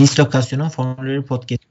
[0.00, 1.62] Dislokasyon'un Formülleri Podcast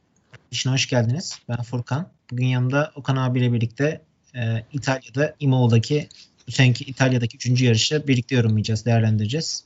[0.51, 1.39] için hoş geldiniz.
[1.49, 2.09] Ben Furkan.
[2.31, 4.01] Bugün yanımda Okan abiyle birlikte
[4.35, 6.09] e, İtalya'da Imola'daki
[6.47, 9.63] bu seneki İtalya'daki üçüncü yarışı birlikte yorumlayacağız, değerlendireceğiz.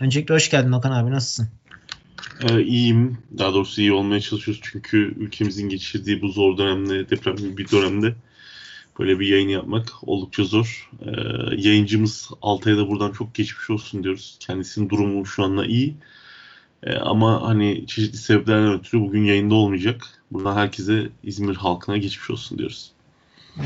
[0.00, 1.10] Öncelikle hoş geldin Okan abi.
[1.10, 1.48] Nasılsın?
[2.42, 3.18] Ee, iyiyim.
[3.38, 4.62] Daha doğrusu iyi olmaya çalışıyoruz.
[4.64, 8.14] Çünkü ülkemizin geçirdiği bu zor dönemde, depremli bir dönemde
[8.98, 10.90] böyle bir yayın yapmak oldukça zor.
[11.06, 11.10] Ee,
[11.56, 14.36] yayıncımız Altay'a da buradan çok geçmiş olsun diyoruz.
[14.40, 15.96] Kendisinin durumu şu anda iyi.
[16.82, 20.04] Ee, ama hani çeşitli sebeplerden ötürü bugün yayında olmayacak.
[20.30, 22.92] Buradan herkese İzmir halkına geçmiş olsun diyoruz.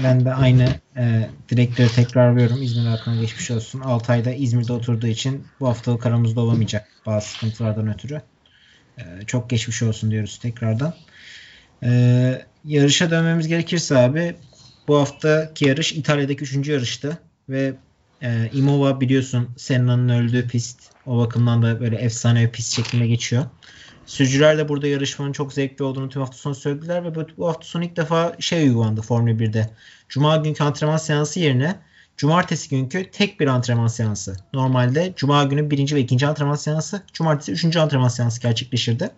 [0.05, 2.63] Ben de aynı e, direktörü tekrarlıyorum.
[2.63, 3.81] İzmir halkına geçmiş olsun.
[3.81, 8.23] Altay'da İzmir'de oturduğu için bu haftalık aramızda olamayacak bazı sıkıntılardan ötürü.
[8.99, 10.95] E, çok geçmiş olsun diyoruz tekrardan.
[11.83, 14.37] E, yarışa dönmemiz gerekirse abi
[14.89, 17.75] bu haftaki yarış İtalya'daki üçüncü yarıştı ve
[18.25, 20.79] e, Imova biliyorsun Senna'nın öldüğü pist.
[21.07, 23.45] O bakımdan da böyle efsane bir pist şeklinde geçiyor.
[24.07, 27.85] Sürücüler de burada yarışmanın çok zevkli olduğunu tüm hafta sonu söylediler ve bu hafta sonu
[27.85, 29.71] ilk defa şey uygulandı Formula 1'de.
[30.09, 31.77] Cuma günkü antrenman seansı yerine
[32.17, 34.37] cumartesi günkü tek bir antrenman seansı.
[34.53, 39.11] Normalde cuma günü birinci ve ikinci antrenman seansı, cumartesi üçüncü antrenman seansı gerçekleşirdi.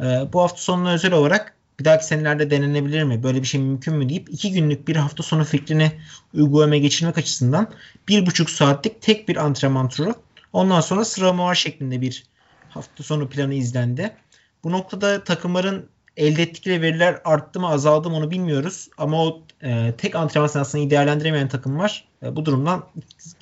[0.00, 3.22] Ee, bu hafta sonuna özel olarak bir dahaki senelerde denenebilir mi?
[3.22, 5.92] Böyle bir şey mümkün mü deyip iki günlük bir hafta sonu fikrini
[6.34, 7.70] uygulamaya geçirmek açısından
[8.08, 10.14] bir buçuk saatlik tek bir antrenman turu.
[10.52, 12.24] Ondan sonra sıralama var şeklinde bir
[12.68, 14.16] hafta sonu planı izlendi.
[14.64, 18.88] Bu noktada takımların elde ettikleri veriler arttı mı azaldı mı onu bilmiyoruz.
[18.98, 22.08] Ama o e, tek antrenman sahasını değerlendiremeyen takım var.
[22.22, 22.84] E, bu durumdan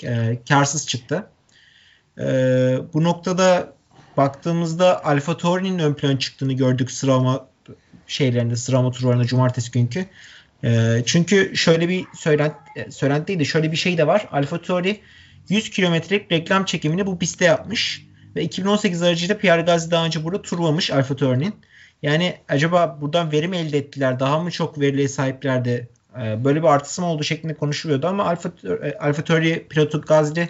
[0.05, 1.27] e, karsız çıktı.
[2.19, 2.25] E,
[2.95, 3.73] bu noktada
[4.17, 7.47] baktığımızda Alfa Tauri'nin ön plana çıktığını gördük sıralama
[8.07, 10.07] şeylerinde sıralama turlarında cumartesi günkü.
[10.65, 14.29] E, çünkü şöyle bir söylent, e, söylenti değil de şöyle bir şey de var.
[14.33, 15.01] Alfa Tauri
[15.49, 18.07] 100 kilometrelik reklam çekimini bu pistte yapmış.
[18.37, 21.55] Ve 2018 aracıyla Pierre Gasly daha önce burada turlamış Alfa Tauri'nin.
[22.03, 24.21] Yani acaba buradan verim elde ettiler?
[24.21, 25.89] Daha mı çok veriliye sahiplerdi?
[26.21, 28.53] Ee, böyle bir artısı mı oldu şeklinde konuşuluyordu ama Alfa,
[28.83, 30.49] e, Alfa Tauri pilotu Gasly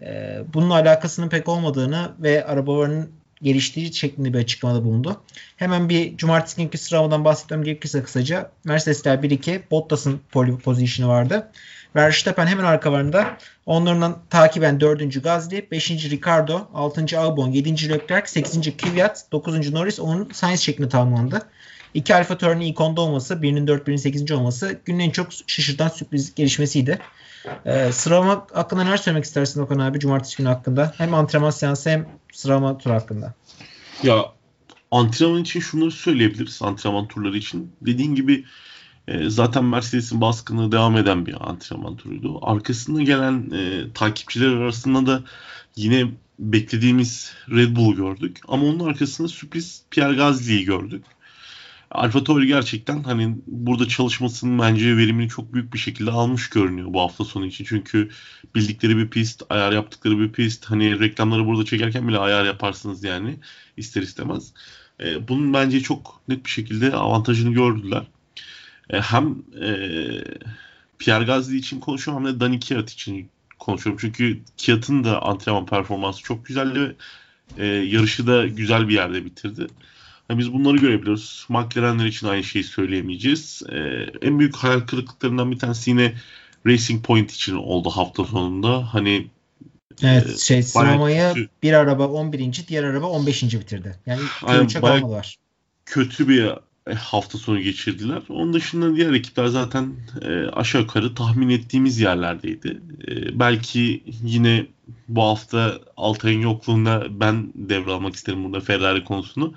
[0.00, 3.10] e, bununla alakasının pek olmadığını ve arabalarının
[3.42, 5.20] geliştiği şeklinde bir açıklamada bulundu.
[5.56, 11.48] Hemen bir cumartesi günkü sıralamadan bahsetmem gerekirse kısaca Mercedesler 1-2 Bottas'ın pole position'ı vardı.
[11.96, 13.38] Verstappen hemen arkalarında.
[13.66, 15.22] Onlardan takiben 4.
[15.22, 15.90] Gazli, 5.
[15.90, 17.18] Ricardo, 6.
[17.18, 17.88] Albon, 7.
[17.88, 18.76] Leclerc, 8.
[18.76, 19.72] Kvyat, 9.
[19.72, 20.28] Norris, 10.
[20.32, 21.42] Sainz şeklinde tamamlandı.
[21.94, 24.32] İki Alfa Tauri'nin ilk onda olması, birinin 4, birinin 8.
[24.32, 26.98] olması günün en çok şaşırtan sürpriz gelişmesiydi.
[27.66, 30.94] Ee, sıralama hakkında neler söylemek istersin Okan abi cumartesi günü hakkında?
[30.98, 33.34] Hem antrenman seansı hem sıralama turu hakkında.
[34.02, 34.24] Ya
[34.90, 37.72] antrenman için şunları söyleyebiliriz antrenman turları için.
[37.80, 38.44] Dediğin gibi
[39.08, 42.38] e, zaten Mercedes'in baskını devam eden bir antrenman turuydu.
[42.42, 45.22] Arkasında gelen e, takipçiler arasında da
[45.76, 46.06] yine
[46.38, 48.40] beklediğimiz Red Bull gördük.
[48.48, 51.04] Ama onun arkasında sürpriz Pierre Gasly'yi gördük.
[51.92, 57.00] Alfa Tauri gerçekten hani burada çalışmasının bence verimini çok büyük bir şekilde almış görünüyor bu
[57.00, 57.64] hafta sonu için.
[57.64, 58.10] Çünkü
[58.54, 60.64] bildikleri bir pist, ayar yaptıkları bir pist.
[60.64, 63.36] Hani reklamları burada çekerken bile ayar yaparsınız yani
[63.76, 64.52] ister istemez.
[65.00, 68.02] E, bunun bence çok net bir şekilde avantajını gördüler.
[68.90, 69.68] E, hem e,
[70.98, 73.28] Pierre Gasly için konuşuyorum hem de Dani Kiat için
[73.58, 73.98] konuşuyorum.
[74.00, 76.94] Çünkü Kiat'ın da antrenman performansı çok güzeldi ve
[77.58, 79.66] e, yarışı da güzel bir yerde bitirdi.
[80.32, 81.46] Yani biz bunları görebiliyoruz.
[81.48, 83.62] McLaren'ler için aynı şeyi söyleyemeyeceğiz.
[83.68, 83.78] E,
[84.22, 86.14] en büyük hayal kırıklıklarından bir tanesi yine
[86.66, 88.94] Racing Point için oldu hafta sonunda.
[88.94, 89.26] Hani
[90.02, 92.64] Evet e, şey sıralamaya bir araba 11.
[92.68, 93.42] diğer araba 15.
[93.42, 93.96] bitirdi.
[94.06, 95.36] Yani ilk 3'e kalmadılar.
[95.86, 96.44] Kötü bir
[96.86, 98.22] e, hafta sonu geçirdiler.
[98.28, 102.80] Onun dışında diğer ekipler zaten e, aşağı yukarı tahmin ettiğimiz yerlerdeydi.
[103.08, 104.66] E, belki yine
[105.08, 109.54] bu hafta Altay'ın yokluğunda ben devralmak isterim burada Ferrari konusunu.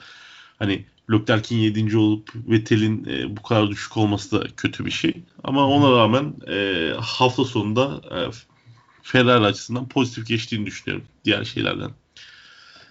[0.59, 1.97] Hani Leclerc'in 7.
[1.97, 5.13] olup Vettel'in e, bu kadar düşük olması da kötü bir şey.
[5.43, 8.17] Ama ona rağmen e, hafta sonunda e,
[9.03, 11.91] Ferrari açısından pozitif geçtiğini düşünüyorum diğer şeylerden.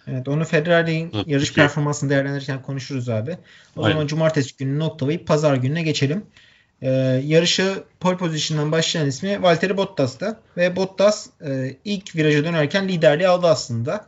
[0.07, 1.55] Evet onu Ferrari'nin evet, yarış peki.
[1.55, 3.39] performansını değerlendirirken konuşuruz abi.
[3.77, 3.95] O Aynen.
[3.95, 6.25] zaman cumartesi gününü noktalayıp pazar gününe geçelim.
[6.83, 6.91] Ee,
[7.25, 10.39] yarışı pole position'dan başlayan ismi Valtteri Bottas'tı.
[10.57, 14.07] Ve Bottas e, ilk viraja dönerken liderliği aldı aslında.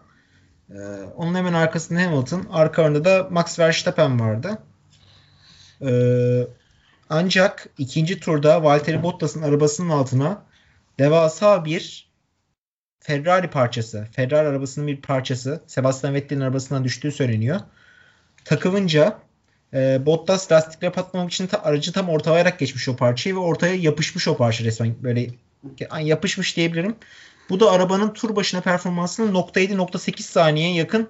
[0.71, 0.75] Ee,
[1.17, 2.47] onun hemen arkasında Hamilton.
[2.51, 4.59] Arka da Max Verstappen vardı.
[5.83, 6.47] Ee,
[7.11, 10.43] ancak ikinci turda Valtteri Bottas'ın arabasının altına
[10.99, 12.07] devasa bir
[13.01, 17.61] Ferrari parçası, Ferrari arabasının bir parçası Sebastian Vettel'in arabasından düştüğü söyleniyor.
[18.45, 19.19] Takılınca
[19.75, 24.29] e, Bottas lastikleri patlamak için ta, aracı tam ortalayarak geçmiş o parçayı ve ortaya yapışmış
[24.29, 25.27] o parça resmen böyle
[26.01, 26.97] yapışmış diyebilirim.
[27.51, 31.09] Bu da arabanın tur başına performansını .7 .8 saniye yakın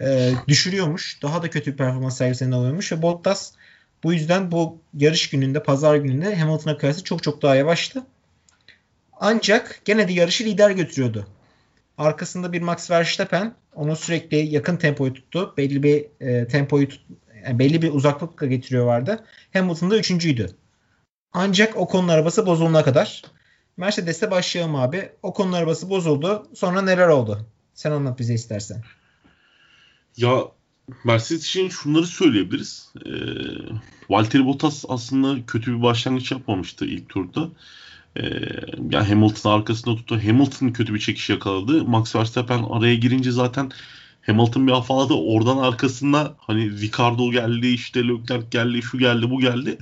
[0.00, 1.22] e, düşürüyormuş.
[1.22, 3.52] Daha da kötü bir performans sergilerine alıyormuş ve Bottas
[4.04, 8.06] bu yüzden bu yarış gününde, pazar gününde Hamilton'a kıyasla çok çok daha yavaştı.
[9.20, 11.26] Ancak gene de yarışı lider götürüyordu.
[11.98, 15.54] Arkasında bir Max Verstappen onu sürekli yakın tempoyu tuttu.
[15.56, 17.00] Belli bir e, tempoyu tut,
[17.44, 19.24] yani belli bir uzaklıkla getiriyor vardı.
[19.52, 20.50] Hamilton da üçüncüydü.
[21.32, 23.22] Ancak o konunun arabası bozulana kadar.
[23.76, 25.12] Mercedes'te başlayalım abi.
[25.22, 26.46] O konunun arabası bozuldu.
[26.54, 27.46] Sonra neler oldu?
[27.74, 28.82] Sen anlat bize istersen.
[30.16, 30.44] Ya
[31.04, 32.92] Mercedes için şunları söyleyebiliriz.
[33.06, 33.10] Ee,
[34.10, 37.50] Valtteri Bottas aslında kötü bir başlangıç yapmamıştı ilk turda.
[38.16, 38.22] Ee,
[38.90, 40.16] yani Hamilton arkasında tuttu.
[40.16, 41.84] Hamilton kötü bir çekiş yakaladı.
[41.84, 43.70] Max Verstappen araya girince zaten
[44.26, 45.14] Hamilton bir afaladı.
[45.14, 49.78] Oradan arkasında hani Ricardo geldi, işte Leclerc geldi, şu geldi, bu geldi.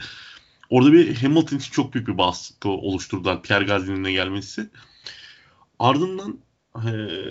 [0.73, 4.71] Orada bir Hamilton için çok büyük bir baskı oluşturdular Pierre Gasly'nin gelmesi.
[5.79, 6.39] Ardından
[6.77, 6.91] e,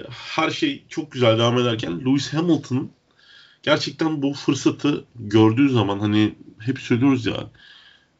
[0.09, 2.91] her şey çok güzel devam ederken Lewis Hamilton
[3.63, 7.49] gerçekten bu fırsatı gördüğü zaman hani hep söylüyoruz ya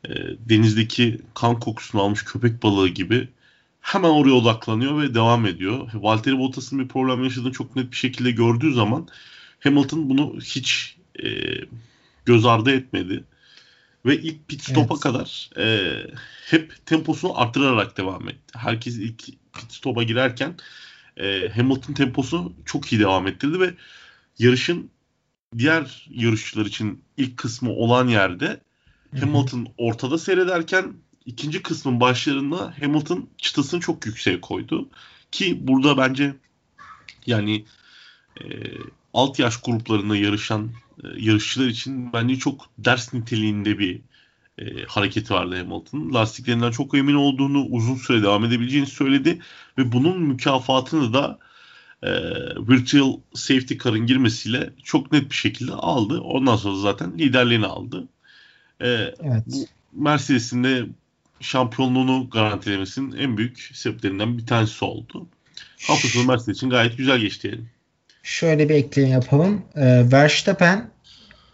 [0.06, 0.10] e,
[0.50, 3.30] denizdeki kan kokusunu almış köpek balığı gibi
[3.82, 5.90] hemen oraya odaklanıyor ve devam ediyor.
[5.94, 9.08] Valtteri Bottas'ın bir problem yaşadığını çok net bir şekilde gördüğü zaman
[9.60, 11.28] Hamilton bunu hiç e,
[12.26, 13.24] göz ardı etmedi.
[14.06, 15.04] Ve ilk pit stop'a evet.
[15.04, 15.96] kadar e,
[16.46, 18.54] hep temposunu artırarak devam etti.
[18.58, 20.56] Herkes ilk pit stop'a girerken
[21.18, 23.74] e, Hamilton temposu çok iyi devam ettirdi ve
[24.40, 24.90] yarışın
[25.58, 28.62] diğer yarışçılar için ilk kısmı olan yerde
[29.20, 30.94] Hamilton ortada seyrederken
[31.26, 34.90] ikinci kısmın başlarında Hamilton çıtasını çok yükseğe koydu.
[35.32, 36.36] Ki burada bence
[37.26, 37.66] yani
[38.42, 38.46] e,
[39.14, 40.72] alt yaş gruplarında yarışan
[41.04, 44.02] e, yarışçılar için bence çok ders niteliğinde bir
[44.60, 46.14] e, hareketi vardı Hamilton'ın.
[46.14, 49.40] Lastiklerinden çok emin olduğunu, uzun süre devam edebileceğini söyledi
[49.78, 51.40] ve bunun mükafatını da
[52.04, 52.12] e,
[52.68, 56.20] virtual safety car'ın girmesiyle çok net bir şekilde aldı.
[56.20, 58.08] Ondan sonra zaten liderliğini aldı.
[58.82, 58.88] E,
[59.20, 59.44] evet.
[59.94, 60.86] Mercedes'in de
[61.40, 65.28] şampiyonluğunu garantilemesinin en büyük sebeplerinden bir tanesi oldu.
[65.88, 67.66] Hafta sonu Mercedes için gayet güzel geçti yani.
[68.24, 69.66] Şöyle bir ekleme yapalım.
[69.76, 70.92] Ee, Verstappen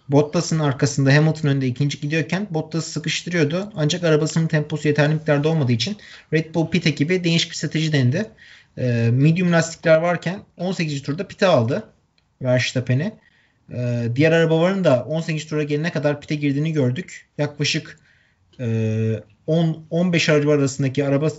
[0.09, 3.71] Bottas'ın arkasında Hamilton önünde ikinci gidiyorken Bottas'ı sıkıştırıyordu.
[3.75, 5.97] Ancak arabasının temposu yeterli miktarda olmadığı için
[6.33, 8.25] Red Bull pit ekibi değişik bir strateji dendi.
[8.77, 11.01] Ee, medium lastikler varken 18.
[11.01, 11.83] turda pite aldı
[12.41, 13.13] Verstappen'i.
[13.73, 17.25] Ee, diğer arabaların da 18 tura gelene kadar pite girdiğini gördük.
[17.37, 17.99] Yaklaşık
[18.59, 18.65] e,
[19.47, 21.29] 10-15 araba arasındaki araba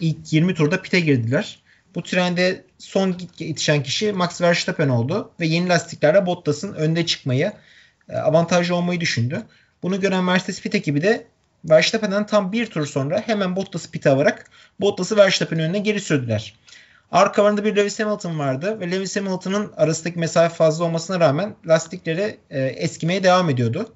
[0.00, 1.58] ilk 20 turda pite girdiler.
[1.96, 7.52] Bu trende son yetişen kişi Max Verstappen oldu ve yeni lastiklerle Bottas'ın önde çıkmayı
[8.08, 9.42] e, avantajlı olmayı düşündü.
[9.82, 11.26] Bunu gören Mercedes pit ekibi de
[11.64, 14.50] Verstappen'den tam bir tur sonra hemen Bottas'ı pite alarak
[14.80, 16.54] Bottas'ı Verstappen'in önüne geri sürdüler.
[17.12, 22.60] Arkalarında bir Lewis Hamilton vardı ve Lewis Hamilton'ın arasındaki mesafe fazla olmasına rağmen lastikleri e,
[22.60, 23.94] eskimeye devam ediyordu.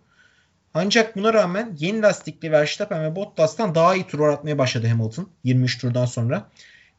[0.75, 5.79] Ancak buna rağmen yeni lastikli Verstappen ve Bottas'tan daha iyi tur atmaya başladı Hamilton 23
[5.81, 6.49] turdan sonra.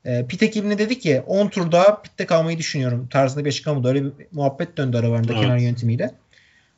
[0.06, 4.04] E, pit ekibine dedi ki 10 tur daha pitte kalmayı düşünüyorum tarzında bir açıklama Öyle
[4.04, 5.42] bir muhabbet döndü aralarında evet.
[5.42, 6.12] kenar yönetimiyle.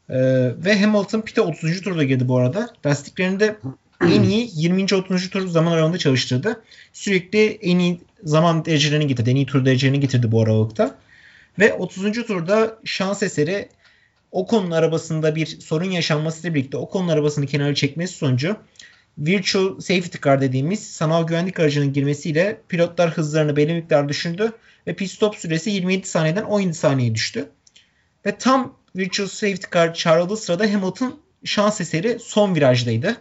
[0.09, 0.17] E,
[0.65, 1.81] ve Hamilton pite 30.
[1.81, 2.73] turda girdi bu arada.
[2.85, 3.55] Lastiklerini de
[4.01, 4.83] en iyi 20.
[4.83, 5.29] 30.
[5.29, 6.61] tur zaman aralığında çalıştırdı.
[6.93, 9.29] Sürekli en iyi zaman derecelerini getirdi.
[9.29, 10.95] En iyi tur derecelerini getirdi bu aralıkta.
[11.59, 12.25] Ve 30.
[12.25, 13.69] turda şans eseri
[14.31, 18.57] Ocon'un arabasında bir sorun yaşanmasıyla birlikte Ocon'un arabasını kenara çekmesi sonucu
[19.17, 24.51] Virtual Safety Car dediğimiz sanal güvenlik aracının girmesiyle pilotlar hızlarını belli miktar düşürdü
[24.87, 27.49] ve pit stop süresi 27 saniyeden 17 saniyeye düştü.
[28.25, 33.17] Ve tam Virtual Safety Car çağrıldığı sırada Hamilton şans eseri son virajdaydı.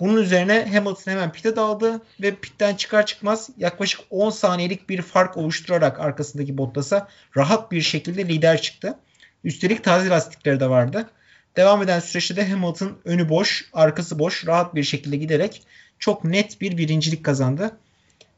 [0.00, 5.36] Bunun üzerine Hamilton hemen pite daldı ve pitten çıkar çıkmaz yaklaşık 10 saniyelik bir fark
[5.36, 8.98] oluşturarak arkasındaki Bottas'a rahat bir şekilde lider çıktı.
[9.44, 11.10] Üstelik taze lastikleri de vardı.
[11.58, 15.62] Devam eden süreçte de Hamilton önü boş, arkası boş, rahat bir şekilde giderek
[15.98, 17.76] çok net bir birincilik kazandı.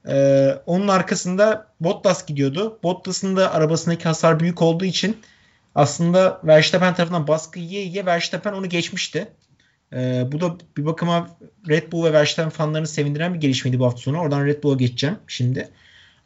[0.09, 2.79] Ee, onun arkasında Bottas gidiyordu.
[2.83, 5.17] Bottas'ın da arabasındaki hasar büyük olduğu için
[5.75, 9.29] aslında Verstappen tarafından baskı yiye yiye Verstappen onu geçmişti.
[9.93, 11.31] Ee, bu da bir bakıma
[11.69, 14.19] Red Bull ve Verstappen fanlarını sevindiren bir gelişmeydi bu hafta sonu.
[14.19, 15.69] Oradan Red Bull'a geçeceğim şimdi.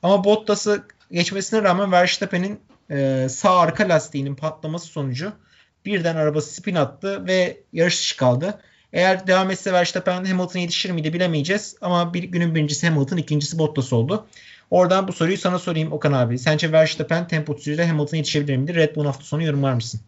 [0.02, 2.60] Ama Bottas'ı geçmesine rağmen Verstappen'in
[2.90, 5.32] e, sağ arka lastiğinin patlaması sonucu
[5.86, 8.60] birden arabası spin attı ve yarış dışı kaldı.
[8.92, 11.76] Eğer devam etse Verstappen Hamilton'a yetişir miydi bilemeyeceğiz.
[11.80, 14.26] Ama bir günün birincisi Hamilton, ikincisi Bottas oldu.
[14.70, 16.38] Oradan bu soruyu sana sorayım Okan abi.
[16.38, 18.74] Sence Verstappen temposuyla Hamilton'a yetişebilir miydi?
[18.74, 20.00] Red Bull'un hafta sonu yorumlar mısın?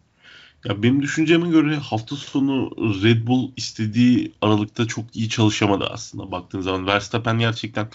[0.65, 2.71] Ya benim düşünceme göre hafta sonu
[3.03, 6.87] Red Bull istediği aralıkta çok iyi çalışamadı aslında baktığın zaman.
[6.87, 7.87] Verstappen gerçekten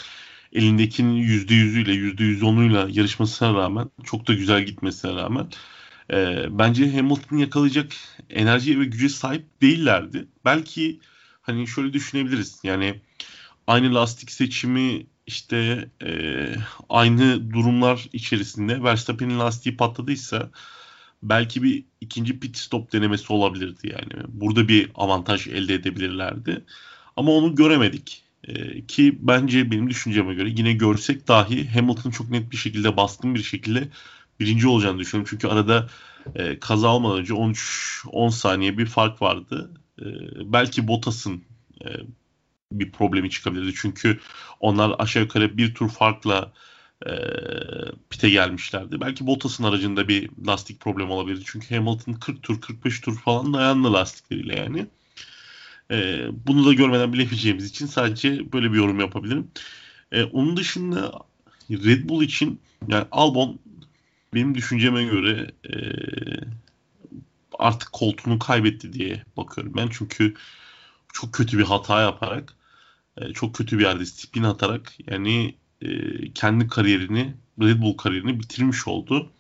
[0.53, 5.47] elindekinin %100'üyle %110'uyla yarışmasına rağmen çok da güzel gitmesine rağmen
[6.11, 7.93] e, bence Hamilton'ı yakalayacak
[8.31, 10.29] enerjiye ve güce sahip değillerdi.
[10.45, 11.01] Belki
[11.43, 12.61] hani şöyle düşünebiliriz.
[12.63, 13.01] Yani
[13.67, 16.11] aynı lastik seçimi işte e,
[16.89, 20.51] aynı durumlar içerisinde Verstappen'in lastiği patladıysa
[21.23, 24.25] belki bir ikinci pit stop denemesi olabilirdi yani.
[24.29, 26.65] Burada bir avantaj elde edebilirlerdi.
[27.17, 28.23] Ama onu göremedik.
[28.49, 33.35] Ee, ki bence benim düşünceme göre yine görsek dahi Hamilton çok net bir şekilde baskın
[33.35, 33.89] bir şekilde
[34.43, 35.31] birinci olacağını düşünüyorum.
[35.31, 35.89] Çünkü arada
[36.35, 39.71] e, kaza olmadan önce 13-10 saniye bir fark vardı.
[40.01, 40.05] E,
[40.53, 41.43] belki Bottas'ın
[41.85, 41.89] e,
[42.73, 43.75] bir problemi çıkabilirdi.
[43.77, 44.21] Çünkü
[44.61, 46.53] onlar aşağı yukarı bir tur farkla
[47.07, 47.13] e,
[48.11, 49.01] pite gelmişlerdi.
[49.01, 51.43] Belki Bottas'ın aracında bir lastik problemi olabilirdi.
[51.47, 54.87] Çünkü Hamilton 40 tur 45 tur falan dayandı lastikleriyle yani.
[55.91, 59.51] E, bunu da görmeden bilemeyeceğimiz için sadece böyle bir yorum yapabilirim.
[60.13, 61.13] E, onun dışında
[61.71, 63.59] Red Bull için yani Albon
[64.35, 65.75] benim düşünceme göre e,
[67.59, 69.89] artık koltuğunu kaybetti diye bakıyorum ben.
[69.93, 70.35] Çünkü
[71.13, 72.57] çok kötü bir hata yaparak
[73.17, 75.89] e, çok kötü bir yerde spin atarak yani e,
[76.33, 79.31] kendi kariyerini Red Bull kariyerini bitirmiş oldu.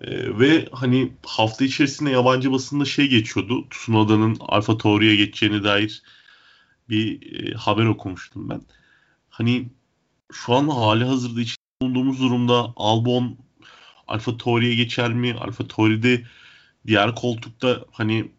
[0.00, 3.68] E, ve hani hafta içerisinde yabancı basında şey geçiyordu.
[3.70, 6.02] Tsunoda'nın Alfa Tauri'ye geçeceğine dair
[6.88, 8.62] bir e, haber okumuştum ben.
[9.30, 9.68] Hani
[10.32, 13.38] şu an hali hazırda için bulunduğumuz durumda Albon
[14.08, 15.34] Alfa Tauri'ye geçer mi?
[15.34, 16.22] Alfa Tauri'de
[16.86, 18.30] diğer koltukta hani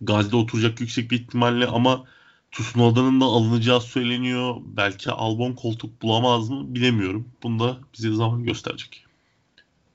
[0.00, 2.04] Gazi'de oturacak yüksek bir ihtimalle ama
[2.52, 4.56] Tsunoda'nın da alınacağı söyleniyor.
[4.64, 7.28] Belki Albon koltuk bulamaz mı bilemiyorum.
[7.42, 9.04] Bunu da bize zaman gösterecek.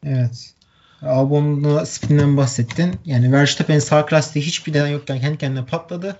[0.04, 0.54] Evet.
[1.02, 2.96] Albon'la spinden bahsettin.
[3.06, 6.20] Yani Verstappen sağ klasta hiçbir neden yokken kendi kendine patladı.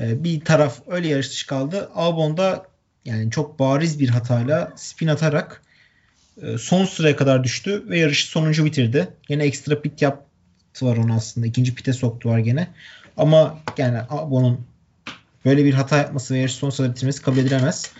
[0.00, 1.90] Ee, bir taraf öyle yarış dışı kaldı.
[1.94, 2.66] Albon da
[3.04, 5.62] yani çok bariz bir hatayla spin atarak
[6.58, 9.08] son sıraya kadar düştü ve yarışı sonuncu bitirdi.
[9.28, 11.46] Yine ekstra pit yaptı var onu aslında.
[11.46, 12.68] İkinci pite soktular gene.
[13.16, 14.60] Ama yani Albon'un
[15.44, 17.92] böyle bir hata yapması ve yarışı son sırada bitirmesi kabul edilemez.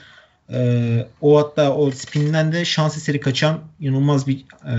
[0.52, 4.75] Ee, o hatta o spinden de şans eseri kaçan inanılmaz bir e,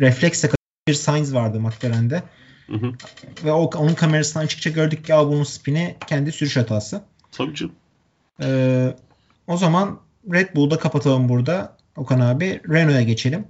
[0.00, 0.50] refleksle
[0.88, 2.22] bir Sainz vardı McLaren'de.
[2.66, 2.92] Hı hı.
[3.44, 7.02] Ve o, onun kamerasından açıkça gördük ki Albon'un spini kendi sürüş hatası.
[7.32, 7.74] Tabii canım.
[8.42, 8.94] Ee,
[9.46, 10.00] o zaman
[10.32, 11.76] Red Bull'da kapatalım burada.
[11.96, 12.60] Okan abi.
[12.68, 13.44] Renault'a geçelim.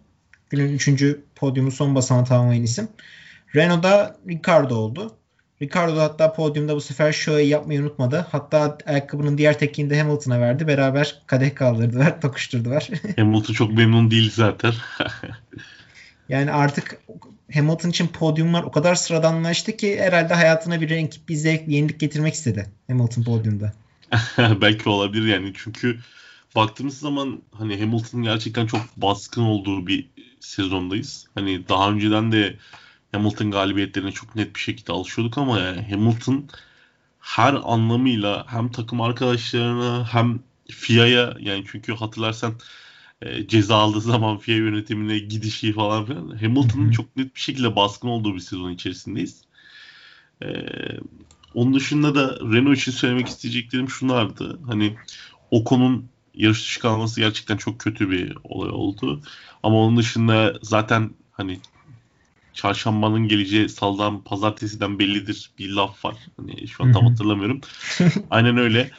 [0.51, 2.89] Günün üçüncü podyumu son basan tamamlayan isim.
[3.55, 5.17] Renault'da Ricardo oldu.
[5.63, 8.27] Ricardo da hatta podyumda bu sefer şöyle yapmayı unutmadı.
[8.31, 10.67] Hatta ayakkabının diğer tekini de Hamilton'a verdi.
[10.67, 12.89] Beraber kadeh kaldırdılar, tokuşturdular.
[13.17, 14.73] Hamilton çok memnun değil zaten.
[16.29, 17.01] yani artık
[17.55, 22.01] Hamilton için podyumlar o kadar sıradanlaştı ki herhalde hayatına bir renk, bir zevk, bir yenilik
[22.01, 23.73] getirmek istedi Hamilton podyumda.
[24.39, 25.99] Belki olabilir yani çünkü
[26.57, 31.27] baktığımız zaman hani Hamilton'ın gerçekten çok baskın olduğu bir sezondayız.
[31.35, 32.57] Hani daha önceden de
[33.13, 36.49] Hamilton galibiyetlerine çok net bir şekilde alışıyorduk ama yani Hamilton
[37.21, 40.41] her anlamıyla hem takım arkadaşlarına hem
[40.71, 42.55] FIA'ya yani çünkü hatırlarsan
[43.23, 48.09] e, ceza aldığı zaman FIA yönetimine gidişi falan filan Hamilton'ın çok net bir şekilde baskın
[48.09, 49.43] olduğu bir sezon içerisindeyiz.
[50.43, 50.49] E,
[51.55, 54.61] onun dışında da Renault için söylemek isteyeceklerim şunlardı.
[54.67, 54.97] Hani
[55.51, 56.09] Ocon'un
[56.41, 59.23] yarış dışı kalması gerçekten çok kötü bir olay oldu.
[59.63, 61.61] Ama onun dışında zaten hani
[62.53, 66.17] çarşambanın geleceği saldan pazartesiden bellidir bir laf var.
[66.37, 67.61] Hani şu an tam hatırlamıyorum.
[68.31, 68.91] Aynen öyle.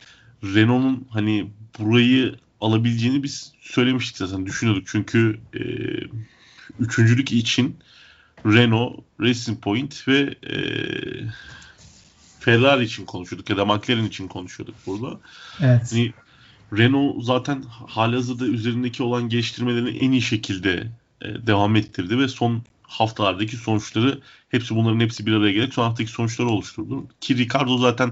[0.43, 1.47] Renault'un hani
[1.79, 4.87] burayı alabileceğini biz söylemiştik zaten düşünüyorduk.
[4.87, 5.61] Çünkü e,
[6.79, 7.77] üçüncülük için
[8.45, 10.55] Renault, Racing Point ve e,
[12.39, 15.19] Ferrari için konuşuyorduk ya da McLaren için konuşuyorduk burada.
[15.61, 15.91] Evet.
[15.91, 16.13] Hani
[16.77, 20.87] Renault zaten halihazırda üzerindeki olan geliştirmelerini en iyi şekilde
[21.21, 26.11] e, devam ettirdi ve son haftalardaki sonuçları hepsi bunların hepsi bir araya gelerek son haftaki
[26.11, 27.07] sonuçları oluşturdu.
[27.21, 28.11] Ki Ricardo zaten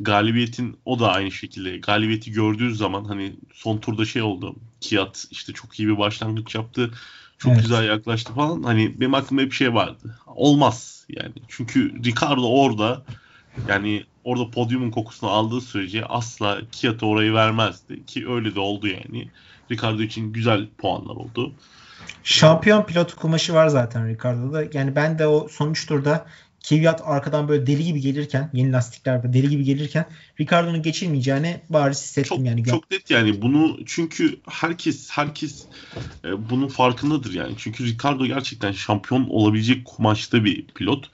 [0.00, 4.56] galibiyetin o da aynı şekilde galibiyeti gördüğü zaman hani son turda şey oldu.
[4.80, 6.90] Kiat işte çok iyi bir başlangıç yaptı.
[7.38, 7.62] Çok evet.
[7.62, 8.62] güzel yaklaştı falan.
[8.62, 10.18] Hani benim aklımda hep bir şey vardı.
[10.26, 11.34] Olmaz yani.
[11.48, 13.04] Çünkü Ricardo orada
[13.68, 18.06] yani orada podyumun kokusunu aldığı sürece asla Kiat'a orayı vermezdi.
[18.06, 19.28] Ki öyle de oldu yani.
[19.70, 21.52] Ricardo için güzel puanlar oldu.
[22.24, 24.64] Şampiyon pilot kumaşı var zaten Ricardo'da.
[24.72, 26.26] Yani ben de o son 3 turda
[26.68, 30.06] Kvyat arkadan böyle deli gibi gelirken yeni lastikler deli gibi gelirken
[30.40, 32.64] Ricardo'nun geçilmeyeceğini bariz hissettim çok, yani.
[32.64, 35.64] Çok net yani bunu çünkü herkes herkes
[36.24, 37.54] e, bunun farkındadır yani.
[37.58, 41.10] Çünkü Ricardo gerçekten şampiyon olabilecek kumaşta bir pilot.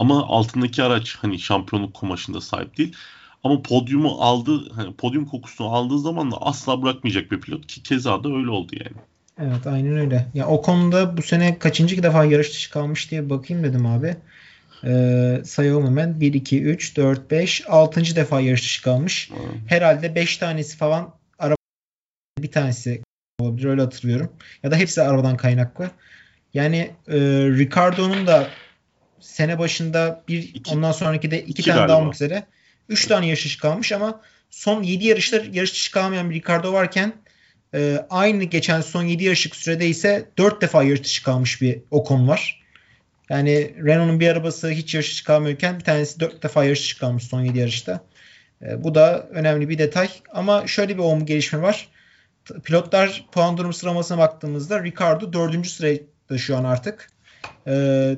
[0.00, 2.96] Ama altındaki araç hani şampiyonluk kumaşında sahip değil.
[3.44, 8.24] Ama podyumu aldı, hani podyum kokusunu aldığı zaman da asla bırakmayacak bir pilot ki keza
[8.24, 8.96] da öyle oldu yani.
[9.38, 10.26] Evet aynen öyle.
[10.34, 14.16] Ya o konuda bu sene kaçıncı defa yarış dışı kalmış diye bakayım dedim abi.
[14.84, 16.20] Ee, sayalım hemen.
[16.20, 18.16] 1, 2, 3, 4, 5, 6.
[18.16, 19.30] defa yarış dışı kalmış.
[19.30, 19.36] Ha.
[19.66, 21.56] Herhalde 5 tanesi falan araba
[22.38, 23.02] bir tanesi
[23.40, 24.32] olabilir öyle hatırlıyorum.
[24.62, 25.90] Ya da hepsi arabadan kaynaklı.
[26.54, 27.18] Yani e,
[27.58, 28.48] Ricardo'nun da
[29.20, 32.02] sene başında bir İki- ondan sonraki de iki, iki tane daha galiba.
[32.02, 32.44] olmak üzere
[32.88, 37.12] 3 tane yarış kalmış ama son 7 yarışta yarış dışı kalmayan bir Ricardo varken
[37.74, 42.28] e, aynı geçen son 7 yarışlık sürede ise 4 defa yarış dışı kalmış bir Ocon
[42.28, 42.60] var.
[43.30, 47.24] Yani Renault'un bir arabası hiç yarış dışı kalmıyorken bir tanesi 4 defa yarış dışı kalmış
[47.24, 48.00] son 7 yarışta.
[48.62, 50.08] E, bu da önemli bir detay.
[50.32, 51.88] Ama şöyle bir olumlu gelişme var.
[52.64, 55.66] Pilotlar puan durum sıralamasına baktığımızda Ricardo 4.
[55.66, 57.10] sırada şu an artık.
[57.66, 58.16] E,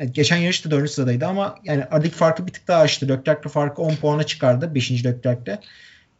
[0.00, 0.90] yani geçen yarışta 4.
[0.90, 3.08] sıradaydı ama yani aradaki farkı bir tık daha açtı.
[3.08, 5.04] Leclerc'le farkı 10 puana çıkardı 5.
[5.04, 5.58] Leclerc'le.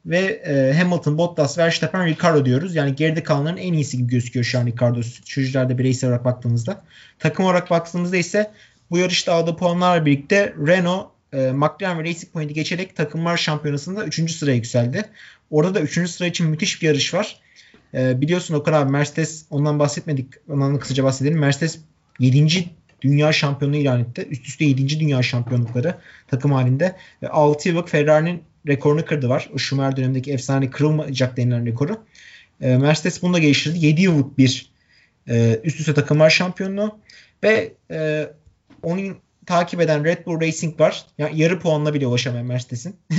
[0.06, 2.74] Ve e, Hamilton, Bottas, Verstappen, Ricardo diyoruz.
[2.74, 6.82] Yani geride kalanların en iyisi gibi gözüküyor şu an Ricardo sürücülerde bireysel olarak baktığımızda.
[7.18, 8.50] Takım olarak baktığımızda ise
[8.90, 14.32] bu yarışta aldığı puanlarla birlikte Renault, e, McLaren ve Racing Point'i geçerek takımlar şampiyonasında 3.
[14.32, 15.04] sıraya yükseldi.
[15.50, 16.10] Orada da 3.
[16.10, 17.40] sıra için müthiş bir yarış var.
[17.94, 20.26] E, biliyorsun Okan abi Mercedes ondan bahsetmedik.
[20.48, 21.38] Ondan da kısaca bahsedelim.
[21.38, 21.78] Mercedes
[22.18, 22.79] 7.
[23.02, 24.26] dünya şampiyonu ilan etti.
[24.30, 25.00] Üst üste 7.
[25.00, 25.94] dünya şampiyonlukları
[26.28, 26.96] takım halinde.
[27.22, 29.50] Ve 6 yıllık Ferrari'nin rekorunu kırdı var.
[29.54, 32.04] O Schumacher dönemindeki efsane kırılmayacak denilen rekoru.
[32.60, 33.86] E, Mercedes bunu da geliştirdi.
[33.86, 34.70] 7 yıllık bir
[35.28, 36.98] e, üst üste takımlar şampiyonluğu
[37.42, 38.30] ve e,
[38.82, 39.16] onun
[39.46, 41.04] takip eden Red Bull Racing var.
[41.18, 42.96] Yani yarı puanla bile ulaşamayan Mercedes'in.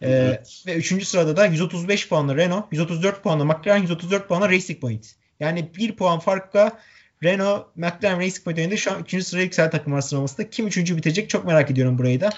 [0.00, 0.62] E, Evet.
[0.66, 1.06] Ve 3.
[1.06, 5.14] sırada da 135 puanla Renault, 134 puanla McLaren, 134 puanla Racing Point.
[5.40, 6.78] Yani 1 puan farkla
[7.24, 9.24] Renault, McLaren, Racing Point önünde şu an 3.
[9.24, 10.50] sıraya yükselen takımlar sıralamasında.
[10.50, 10.76] Kim 3.
[10.96, 12.30] bitecek çok merak ediyorum burayı da.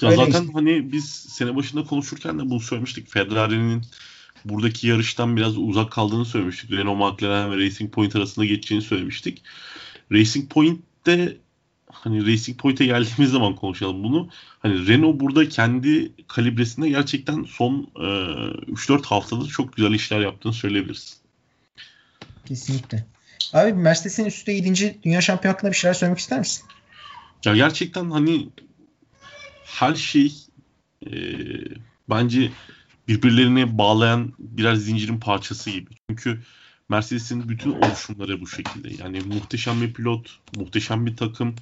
[0.00, 0.52] Ya Öyle zaten işte.
[0.52, 3.10] hani biz sene başında konuşurken de bunu söylemiştik.
[3.10, 3.82] Ferrari'nin
[4.44, 6.70] buradaki yarıştan biraz uzak kaldığını söylemiştik.
[6.70, 9.42] Renault, McLaren ve Racing Point arasında geçeceğini söylemiştik.
[10.12, 11.36] Racing Point'te
[11.92, 14.28] hani Racing Point'e geldiğimiz zaman konuşalım bunu.
[14.58, 21.16] Hani Renault burada kendi kalibresinde gerçekten son e, 3-4 haftadır çok güzel işler yaptığını söyleyebiliriz.
[22.46, 23.06] Kesinlikle.
[23.52, 25.02] Abi Mercedes'in üstte 7.
[25.02, 26.64] dünya şampiyonu hakkında bir şeyler söylemek ister misin?
[27.44, 28.48] Ya gerçekten hani
[29.64, 30.32] her şey
[31.06, 31.12] e,
[32.10, 32.50] bence
[33.08, 35.90] birbirlerine bağlayan birer zincirin parçası gibi.
[36.10, 36.40] Çünkü
[36.88, 39.02] Mercedes'in bütün oluşumları bu şekilde.
[39.02, 41.54] Yani muhteşem bir pilot, muhteşem bir takım,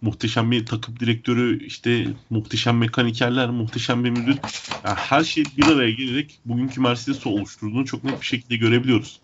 [0.00, 4.36] muhteşem bir takım direktörü, işte muhteşem mekanikerler, muhteşem bir müdür.
[4.84, 9.20] Yani her şey bir araya gelerek bugünkü Mercedes'i oluşturduğunu çok net bir şekilde görebiliyoruz.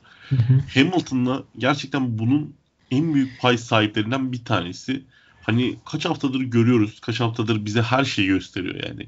[0.75, 2.55] Hamilton'la gerçekten bunun
[2.91, 5.05] en büyük pay sahiplerinden bir tanesi.
[5.43, 9.07] Hani kaç haftadır görüyoruz, kaç haftadır bize her şeyi gösteriyor yani.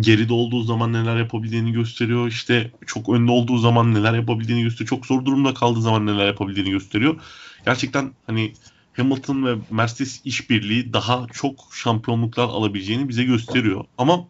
[0.00, 2.28] Geride olduğu zaman neler yapabildiğini gösteriyor.
[2.28, 4.88] İşte çok önde olduğu zaman neler yapabildiğini gösteriyor.
[4.88, 7.16] Çok zor durumda kaldığı zaman neler yapabildiğini gösteriyor.
[7.64, 8.52] Gerçekten hani
[8.96, 13.84] Hamilton ve Mercedes işbirliği daha çok şampiyonluklar alabileceğini bize gösteriyor.
[13.98, 14.24] Ama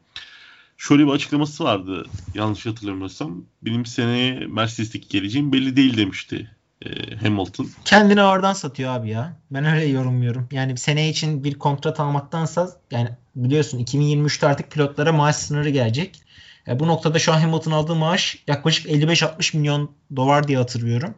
[0.77, 3.45] şöyle bir açıklaması vardı yanlış hatırlamıyorsam.
[3.63, 6.51] Benim seneye Mercedes'teki geleceğim belli değil demişti
[6.85, 7.71] e, Hamilton.
[7.85, 9.37] Kendini ağırdan satıyor abi ya.
[9.51, 10.49] Ben öyle yorumluyorum.
[10.53, 16.23] Yani sene için bir kontrat almaktansa yani biliyorsun 2023'te artık pilotlara maaş sınırı gelecek.
[16.69, 21.15] E, bu noktada şu an Hamilton aldığı maaş yaklaşık 55-60 milyon dolar diye hatırlıyorum.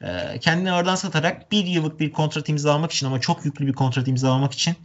[0.00, 4.08] E, kendini ağırdan satarak bir yıllık bir kontrat imzalamak için ama çok yüklü bir kontrat
[4.08, 4.76] imzalamak için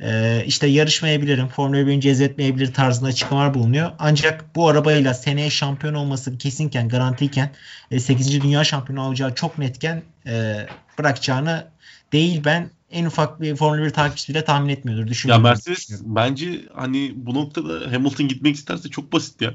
[0.00, 3.90] e, işte yarışmayabilirim, Formula 1'in cezbetmeyebilir tarzında açıklamalar bulunuyor.
[3.98, 7.50] Ancak bu arabayla seneye şampiyon olması kesinken, garantiyken
[7.90, 8.42] e, 8.
[8.42, 10.66] Dünya Şampiyonu olacağı çok netken e,
[10.98, 11.66] bırakacağını
[12.12, 15.02] değil ben en ufak bir Formula 1 takipçisi bile tahmin etmiyordur.
[15.02, 15.44] Ya Düşünmüyorum.
[15.44, 19.54] Mercedes bence hani bu noktada Hamilton gitmek isterse çok basit ya.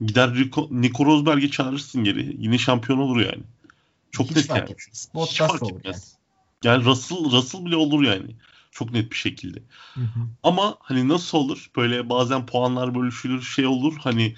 [0.00, 2.36] Gider Rico, Nico Rosberg'i çağırırsın geri.
[2.38, 3.42] Yine şampiyon olur yani.
[4.10, 4.70] Çok Hiç net fark yani.
[4.70, 5.08] etmez.
[5.30, 6.14] Hiç fark etmez.
[6.64, 8.26] Yani Russell, Russell bile olur yani.
[8.80, 9.62] Çok net bir şekilde.
[9.94, 10.20] Hı hı.
[10.42, 11.70] Ama hani nasıl olur?
[11.76, 13.96] Böyle bazen puanlar bölüşülür, şey olur.
[14.00, 14.34] Hani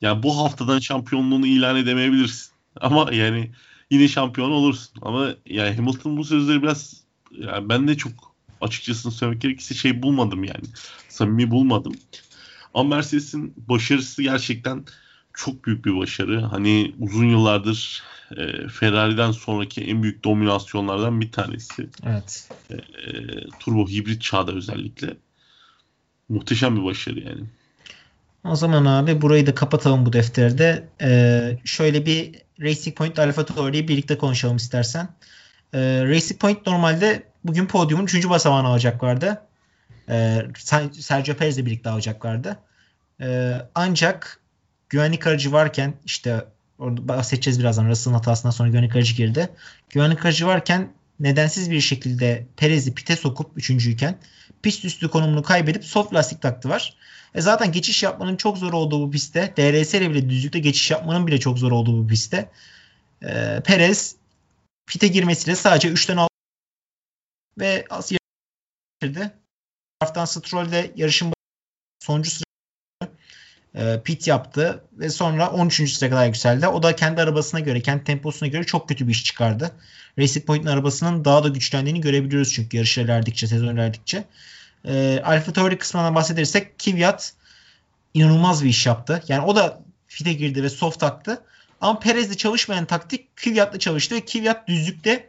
[0.00, 2.52] yani bu haftadan şampiyonluğunu ilan edemeyebilirsin.
[2.80, 3.50] Ama yani
[3.90, 4.98] yine şampiyon olursun.
[5.02, 8.12] Ama yani Hamilton bu sözleri biraz yani ben de çok
[8.60, 10.64] açıkçası söylemek gerekirse şey bulmadım yani.
[11.08, 11.94] Samimi bulmadım.
[12.74, 14.84] Ama Mercedes'in başarısı gerçekten
[15.34, 16.40] çok büyük bir başarı.
[16.40, 18.02] Hani uzun yıllardır
[18.36, 21.88] e, Ferrari'den sonraki en büyük dominasyonlardan bir tanesi.
[22.06, 22.48] Evet.
[22.70, 22.76] E,
[23.60, 25.16] turbo hibrit çağda özellikle.
[26.28, 27.44] Muhteşem bir başarı yani.
[28.44, 30.88] O zaman abi burayı da kapatalım bu defterde.
[31.02, 35.08] Ee, şöyle bir Racing Point Alfa Tauri'yi birlikte konuşalım istersen.
[35.74, 38.28] Ee, Racing Point normalde bugün podyumun 3.
[38.28, 39.42] basamağını alacaklardı.
[40.08, 40.46] Ee,
[40.92, 42.58] Sergio Perez'le birlikte alacaklardı.
[43.20, 44.40] Ee, ancak
[44.94, 46.44] güvenlik aracı varken işte
[46.78, 47.88] Orada bahsedeceğiz birazdan.
[47.88, 49.50] Russell'ın hatasından sonra güvenlik aracı girdi.
[49.90, 54.18] Güvenlik aracı varken nedensiz bir şekilde Perez'i pite sokup üçüncüyken
[54.62, 56.96] pist üstü konumunu kaybedip soft lastik taktı var.
[57.34, 61.26] E zaten geçiş yapmanın çok zor olduğu bu pistte DRS ile bile düzlükte geçiş yapmanın
[61.26, 62.50] bile çok zor olduğu bu pistte
[63.22, 64.16] e, Perez
[64.86, 66.28] pite girmesiyle sadece 3'ten 6
[67.58, 69.38] ve yarıştırdı.
[70.00, 71.32] Taraftan Stroll de yarışın
[72.00, 72.43] sonuncu sıra
[73.74, 75.92] e, pit yaptı ve sonra 13.
[75.92, 76.68] sıraya kadar yükseldi.
[76.68, 79.70] O da kendi arabasına göre, kendi temposuna göre çok kötü bir iş çıkardı.
[80.18, 84.24] Racing Point'in arabasının daha da güçlendiğini görebiliyoruz çünkü yarış ilerledikçe, sezon ilerledikçe.
[84.84, 87.32] E, Alfa Tauri kısmından bahsedersek Kvyat
[88.14, 89.22] inanılmaz bir iş yaptı.
[89.28, 91.42] Yani o da fite girdi ve soft taktı.
[91.80, 95.28] Ama Perez'de çalışmayan taktik Kvyat'la çalıştı ve Kvyat düzlükte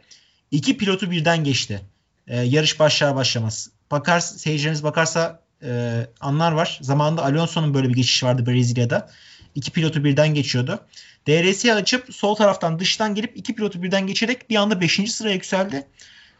[0.50, 1.80] iki pilotu birden geçti.
[2.26, 3.70] E, yarış başlar başlamaz.
[3.90, 6.78] Bakar, seyircilerimiz bakarsa e, anlar var.
[6.82, 9.10] Zamanında Alonso'nun böyle bir geçişi vardı Brezilya'da.
[9.54, 10.80] İki pilotu birden geçiyordu.
[11.28, 15.12] DRS'yi açıp sol taraftan dıştan gelip iki pilotu birden geçerek bir anda 5.
[15.12, 15.86] sıraya yükseldi.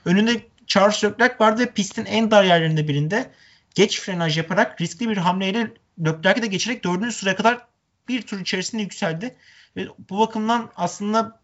[0.05, 3.31] Önünde Charles Leclerc vardı ve pistin en dar yerlerinde birinde
[3.75, 5.71] geç frenaj yaparak riskli bir hamleyle
[6.05, 7.15] Leclerc'i de geçerek 4.
[7.15, 7.67] sıraya kadar
[8.09, 9.37] bir tur içerisinde yükseldi.
[9.77, 11.41] Ve bu bakımdan aslında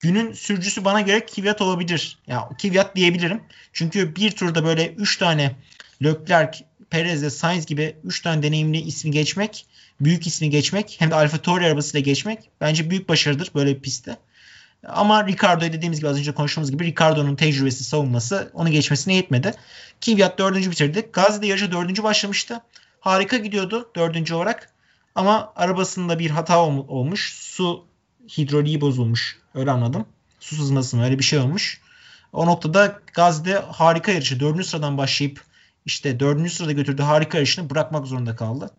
[0.00, 2.18] günün sürücüsü bana göre Kvyat olabilir.
[2.26, 3.42] Ya yani Kvyat diyebilirim.
[3.72, 5.56] Çünkü bir turda böyle 3 tane
[6.02, 9.66] Leclerc, Perez ve Sainz gibi 3 tane deneyimli ismi geçmek,
[10.00, 14.16] büyük ismi geçmek hem de Alfa Tauri arabasıyla geçmek bence büyük başarıdır böyle bir pistte.
[14.86, 19.54] Ama Ricardo dediğimiz gibi az önce konuştuğumuz gibi Ricardo'nun tecrübesi savunması onu geçmesine yetmedi.
[20.00, 21.08] Kvyat dördüncü bitirdi.
[21.12, 22.60] Gazi de yarışa dördüncü başlamıştı.
[23.00, 24.70] Harika gidiyordu dördüncü olarak.
[25.14, 27.34] Ama arabasında bir hata ol- olmuş.
[27.40, 27.84] Su
[28.38, 29.38] hidroliği bozulmuş.
[29.54, 30.06] Öyle anladım.
[30.40, 31.80] Su sızması mı öyle bir şey olmuş.
[32.32, 34.40] O noktada Gazi'de harika yarışı.
[34.40, 35.51] Dördüncü sıradan başlayıp
[35.86, 38.70] işte dördüncü sırada götürdüğü harika yarışını bırakmak zorunda kaldı.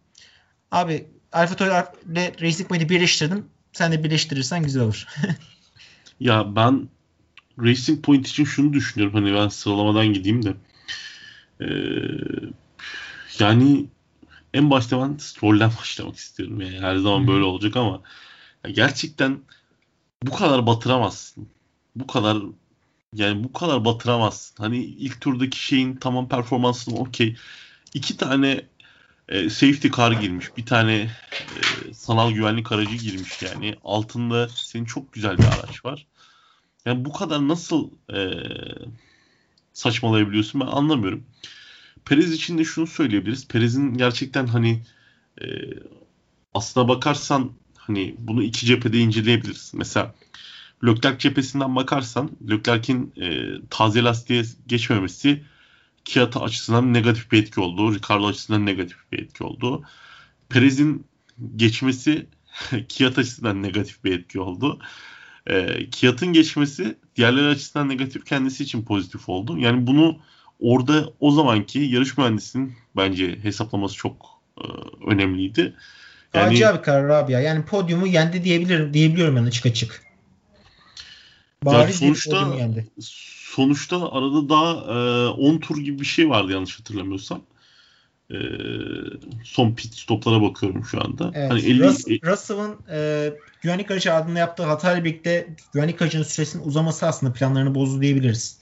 [0.72, 3.46] Abi Alfa Tauri ile Racing Point'i birleştirdim.
[3.74, 5.06] Sen de birleştirirsen güzel olur.
[6.20, 6.89] ya ben
[7.60, 9.16] Racing Point için şunu düşünüyorum.
[9.16, 10.54] Hani ben sıralamadan gideyim de.
[11.62, 11.66] Ee,
[13.39, 13.86] yani
[14.54, 16.62] en başta ben Stroll'den başlamak istiyorum.
[16.62, 18.02] Yani her zaman böyle olacak ama
[18.72, 19.39] gerçekten
[20.24, 21.48] bu kadar batıramazsın.
[21.96, 22.38] Bu kadar
[23.15, 24.63] yani bu kadar batıramazsın.
[24.63, 27.36] Hani ilk turdaki şeyin tamam performansını okey.
[27.93, 28.62] İki tane
[29.30, 30.58] e, safety car girmiş.
[30.58, 30.95] Bir tane
[31.32, 33.76] e, sanal güvenlik aracı girmiş yani.
[33.84, 36.08] Altında senin çok güzel bir araç var.
[36.86, 38.19] Yani bu kadar nasıl e,
[39.73, 41.23] saçmalayabiliyorsun ben anlamıyorum.
[42.06, 43.47] Perez için de şunu söyleyebiliriz.
[43.47, 44.82] Perez'in gerçekten hani
[45.41, 45.45] e,
[46.54, 49.71] aslına bakarsan hani bunu iki cephede inceleyebiliriz.
[49.76, 50.15] Mesela
[50.86, 55.43] Leclerc cephesinden bakarsan Leclerc'in e, taze lastiğe geçmemesi
[56.06, 57.96] Kiat açısından negatif bir etki oldu.
[57.96, 59.84] Ricardo açısından negatif bir etki oldu.
[60.50, 61.06] Perez'in
[61.56, 62.26] geçmesi
[62.89, 64.80] Kiat açısından negatif bir etki oldu.
[65.48, 69.58] E, Kiat'ın geçmesi diğerleri açısından negatif kendisi için pozitif oldu.
[69.58, 70.17] Yani bunu
[70.60, 74.65] orada o zamanki yarış mühendisinin bence hesaplaması çok e,
[75.08, 75.76] önemliydi.
[76.34, 77.39] Yani, Acayip karar abi ya.
[77.39, 80.12] Yani podyumu yendi diyebilirim diyebiliyorum yani açık açık.
[81.65, 82.88] Bariz ya sonuçta, yendi.
[83.56, 87.41] Sonuçta arada daha e, 10 tur gibi bir şey vardı yanlış hatırlamıyorsam.
[88.32, 88.38] E,
[89.43, 91.32] son pit stoplara bakıyorum şu anda.
[91.34, 93.30] Evet, hani 50, Rus, Russell'ın e,
[93.62, 98.58] güvenlik aracı adında yaptığı hatayla birlikte güvenlik aracının süresinin uzaması aslında planlarını bozdu diyebiliriz.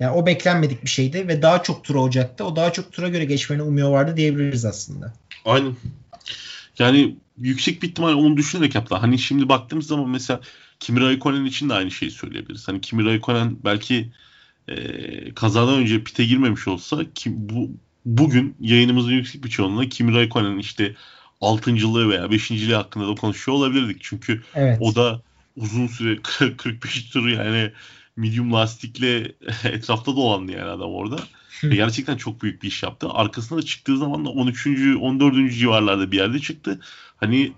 [0.00, 2.44] Yani o beklenmedik bir şeydi ve daha çok tur olacaktı.
[2.44, 5.12] O daha çok tura göre geçmeni umuyor vardı diyebiliriz aslında.
[5.44, 5.76] Aynen.
[6.78, 8.94] Yani yüksek bir ihtimal onu düşünerek yaptı.
[8.94, 10.40] Hani şimdi baktığımız zaman mesela
[10.80, 12.68] Kimi Raikkonen için de aynı şeyi söyleyebiliriz.
[12.68, 14.10] Hani Kimi Raikkonen belki
[14.68, 17.70] e, kazadan önce pite girmemiş olsa kim, bu
[18.04, 20.94] bugün yayınımızın yüksek bir çoğunluğunda Kimi Raikkonen işte
[21.40, 21.74] 6.
[22.08, 22.68] veya 5.
[22.72, 23.96] hakkında da konuşuyor olabilirdik.
[24.00, 24.78] Çünkü evet.
[24.80, 25.22] o da
[25.56, 26.18] uzun süre
[26.56, 27.72] 45 tur yani
[28.16, 29.32] medium lastikle
[29.64, 31.16] etrafta dolandı yani adam orada.
[31.64, 33.08] Ve gerçekten çok büyük bir iş yaptı.
[33.10, 34.66] Arkasına da çıktığı zaman da 13.
[35.00, 35.52] 14.
[35.52, 36.80] civarlarda bir yerde çıktı.
[37.16, 37.52] Hani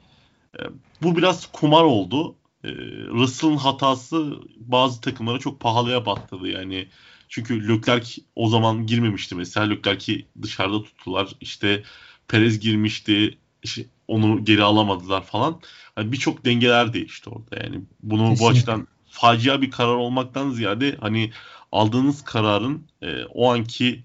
[0.59, 0.61] e,
[1.03, 2.35] bu biraz kumar oldu.
[2.69, 2.73] E,
[3.09, 6.89] Russell'ın hatası bazı takımlara çok pahalıya battırdı yani.
[7.29, 9.67] Çünkü Leclerc o zaman girmemişti mesela.
[9.67, 11.29] Leclerc'i dışarıda tuttular.
[11.41, 11.83] İşte
[12.29, 13.39] Perez girmişti.
[13.63, 15.61] İşte onu geri alamadılar falan.
[15.99, 17.81] Yani birçok dengeler değişti orada yani.
[18.03, 18.45] Bunu Kesinlikle.
[18.45, 21.33] bu açıdan facia bir karar olmaktan ziyade hani
[21.73, 24.05] aldığınız kararın e, o anki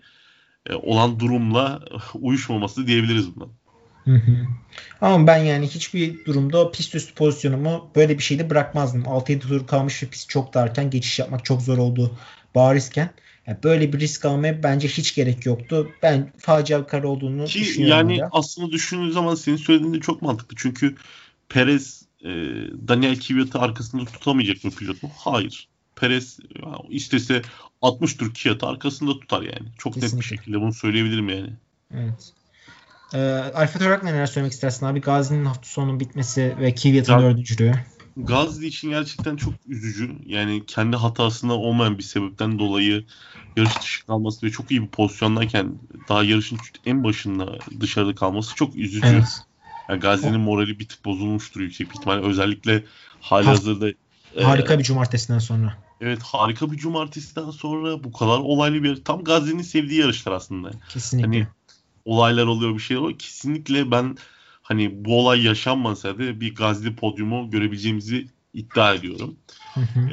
[0.69, 1.81] e, olan durumla
[2.13, 3.45] uyuşmaması diyebiliriz buna.
[4.05, 4.47] Hı hı.
[5.01, 9.01] Ama ben yani hiçbir durumda pist üstü pozisyonumu böyle bir şeyde bırakmazdım.
[9.01, 12.17] 6-7 tur kalmış ve pist çok darken geçiş yapmak çok zor oldu
[12.55, 13.09] barizken.
[13.47, 15.91] Yani böyle bir risk almaya bence hiç gerek yoktu.
[16.03, 17.97] Ben facia bir karar olduğunu Ki düşünüyorum.
[18.09, 18.29] Yani ya.
[18.31, 20.55] aslında düşündüğün zaman senin söylediğin de çok mantıklı.
[20.59, 20.95] Çünkü
[21.49, 22.29] Perez e,
[22.87, 25.09] Daniel Kvyat'ı arkasında tutamayacak mı pilot mu?
[25.17, 25.67] Hayır.
[25.95, 26.39] Perez
[26.89, 27.41] istese
[27.81, 29.67] 60 tur Kvyat'ı arkasında tutar yani.
[29.77, 30.17] Çok Kesinlikle.
[30.17, 31.49] net bir şekilde bunu söyleyebilirim yani.
[31.93, 32.33] Evet.
[33.13, 33.19] Ee,
[33.55, 35.01] Alfa Torak neler söylemek istersin abi?
[35.01, 37.73] Gazi'nin hafta sonu bitmesi ve Kvyat'ın dördüncülüğü.
[38.17, 40.11] Gazli için gerçekten çok üzücü.
[40.25, 43.05] Yani kendi hatasında olmayan bir sebepten dolayı
[43.57, 45.71] yarış dışı kalması ve çok iyi bir pozisyondayken
[46.09, 49.07] daha yarışın en başında dışarıda kalması çok üzücü.
[49.07, 49.41] Evet.
[49.89, 52.21] Yani Gazi'nin morali bir tık bozulmuştur yüksek bir ihtimalle.
[52.21, 52.83] Özellikle
[53.21, 53.87] hali hazırda
[54.43, 55.77] harika e, bir cumartesinden sonra.
[56.01, 60.71] Evet harika bir cumartesiden sonra bu kadar olaylı bir tam Gazi'nin sevdiği yarışlar aslında.
[60.89, 61.27] Kesinlikle.
[61.27, 61.47] Hani
[62.05, 63.19] olaylar oluyor bir şey oluyor.
[63.19, 64.17] Kesinlikle ben
[64.61, 69.35] hani bu olay yaşanmasaydı bir Gazli podyumu görebileceğimizi iddia ediyorum.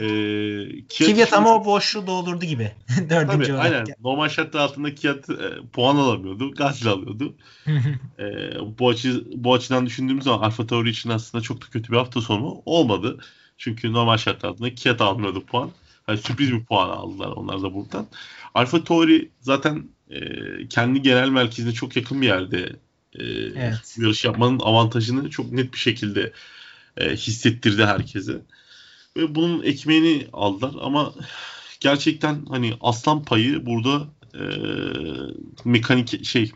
[0.00, 2.72] ee, Kvyat ama o boşluğu doldurdu gibi.
[3.10, 3.72] Dördüncü Tabii, olarak.
[3.72, 3.86] Aynen.
[4.00, 5.34] Normal şartlar altında Kvyat e,
[5.72, 6.54] puan alamıyordu.
[6.54, 7.34] Gazli alıyordu.
[8.18, 8.24] e,
[8.78, 12.20] bu, açı, bu açıdan düşündüğümüz zaman Alfa Tauri için aslında çok da kötü bir hafta
[12.20, 13.18] sonu olmadı.
[13.58, 15.70] Çünkü normal şartlar altında Kvyat almıyordu puan.
[16.10, 18.06] Yani sürpriz bir puan aldılar onlar da buradan.
[18.54, 20.20] Alfa Tauri zaten e,
[20.68, 22.76] kendi genel merkezine çok yakın bir yerde
[23.14, 23.96] e, evet.
[23.98, 26.32] yarış yapmanın avantajını çok net bir şekilde
[26.96, 28.42] e, hissettirdi herkese.
[29.16, 31.14] Ve bunun ekmeğini aldılar ama
[31.80, 34.42] gerçekten hani aslan payı burada e,
[35.64, 36.52] mekanik şey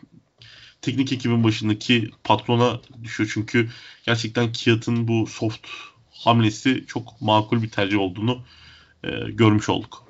[0.83, 3.31] teknik ekibin başındaki patrona düşüyor.
[3.35, 3.69] Çünkü
[4.07, 5.67] gerçekten Kiat'ın bu soft
[6.11, 8.45] hamlesi çok makul bir tercih olduğunu
[9.05, 10.05] e, görmüş olduk.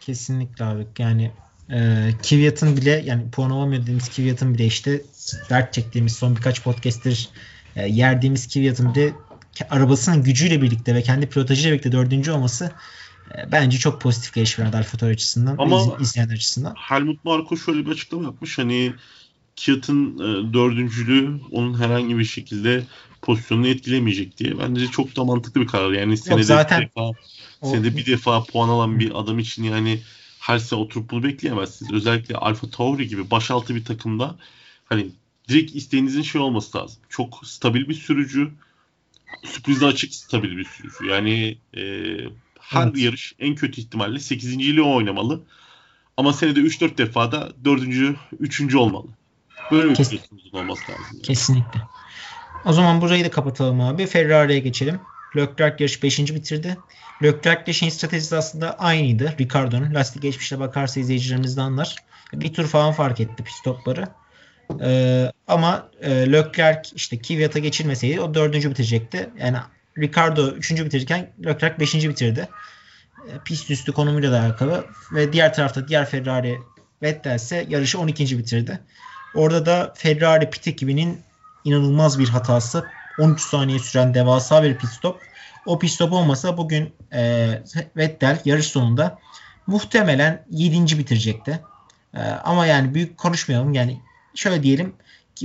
[0.00, 0.86] Kesinlikle abi.
[0.98, 1.30] Yani
[1.70, 5.02] e, Kvyat'ın bile yani puan dediğimiz Kvyat'ın bile işte
[5.50, 7.28] dert çektiğimiz son birkaç podcast'tir
[7.76, 9.12] e, yerdiğimiz Kvyat'ın bile
[9.70, 12.72] arabasının gücüyle birlikte ve kendi pilotajıyla birlikte dördüncü olması
[13.34, 16.74] e, bence çok pozitif gelişme Alfa Tauri açısından Ama iz, izleyen açısından.
[16.78, 18.58] Helmut Marko şöyle bir açıklama yapmış.
[18.58, 18.92] Hani
[19.56, 22.84] Kiat'ın e, dördüncülüğü onun herhangi bir şekilde
[23.22, 24.58] pozisyonunu etkilemeyecek diye.
[24.58, 25.92] Bence çok da mantıklı bir karar.
[25.92, 27.10] Yani senede Yok, zaten bir defa,
[27.60, 27.70] o...
[27.70, 30.00] senede bir defa puan alan bir adam için yani
[30.40, 31.92] her sene oturup bunu bekleyemezsiniz.
[31.92, 34.36] Özellikle Alfa Tauri gibi başaltı bir takımda
[34.84, 35.06] hani
[35.48, 37.02] direkt isteğinizin şey olması lazım.
[37.08, 38.50] Çok stabil bir sürücü,
[39.44, 41.06] sürprize açık stabil bir sürücü.
[41.06, 41.82] Yani e,
[42.60, 42.96] her evet.
[42.96, 44.52] yarış en kötü ihtimalle 8.
[44.54, 45.42] ile oynamalı.
[46.16, 47.82] Ama senede 3-4 defa da 4.
[48.40, 48.74] 3.
[48.74, 49.06] olmalı.
[49.70, 50.14] Böyle bir Kes-
[50.52, 51.04] olması lazım.
[51.12, 51.22] Yani.
[51.22, 51.80] Kesinlikle.
[52.64, 54.06] O zaman burayı da kapatalım abi.
[54.06, 55.00] Ferrari'ye geçelim.
[55.36, 56.18] Leclerc yarış 5.
[56.18, 56.76] bitirdi.
[57.22, 59.34] Leclerc ile şeyin stratejisi aslında aynıydı.
[59.40, 59.94] Ricardo'nun.
[59.94, 61.96] Lastik geçmişe bakarsa izleyicilerimiz de anlar.
[62.32, 64.08] Bir tur falan fark etti pit stopları.
[64.80, 69.30] Ee, ama e, Leclerc işte Kvyat'a geçilmeseydi o dördüncü bitirecekti.
[69.38, 69.56] Yani
[69.98, 72.48] Ricardo üçüncü bitirirken Leclerc beşinci bitirdi.
[73.28, 74.84] E, pist üstü konumuyla da alakalı.
[75.12, 76.58] Ve diğer tarafta diğer Ferrari
[77.02, 78.38] Vettel ise yarışı 12.
[78.38, 78.80] bitirdi.
[79.34, 81.20] Orada da Ferrari pit ekibinin
[81.64, 82.86] inanılmaz bir hatası.
[83.18, 85.20] 13 saniye süren devasa bir pit stop.
[85.66, 87.48] O pit stop olmasa bugün e,
[87.96, 89.18] Vettel yarış sonunda
[89.66, 90.98] muhtemelen 7.
[90.98, 91.60] bitirecekti.
[92.14, 93.74] E, ama yani büyük konuşmayalım.
[93.74, 94.00] Yani
[94.34, 94.94] şöyle diyelim.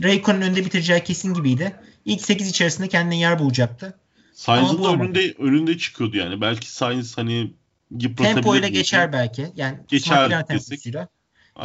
[0.04, 1.76] Raikkonen önde bitireceği kesin gibiydi.
[2.06, 4.00] İlk 8 içerisinde kendine yer bulacaktı.
[4.34, 6.42] Sainz'ın da önünde, önünde çıkıyordu yani.
[6.42, 7.54] Belki Sainz hani
[7.92, 8.34] yıpratabilir.
[8.34, 9.48] Tempo ile geçer belki.
[9.56, 11.08] Yani geçer temposuyla.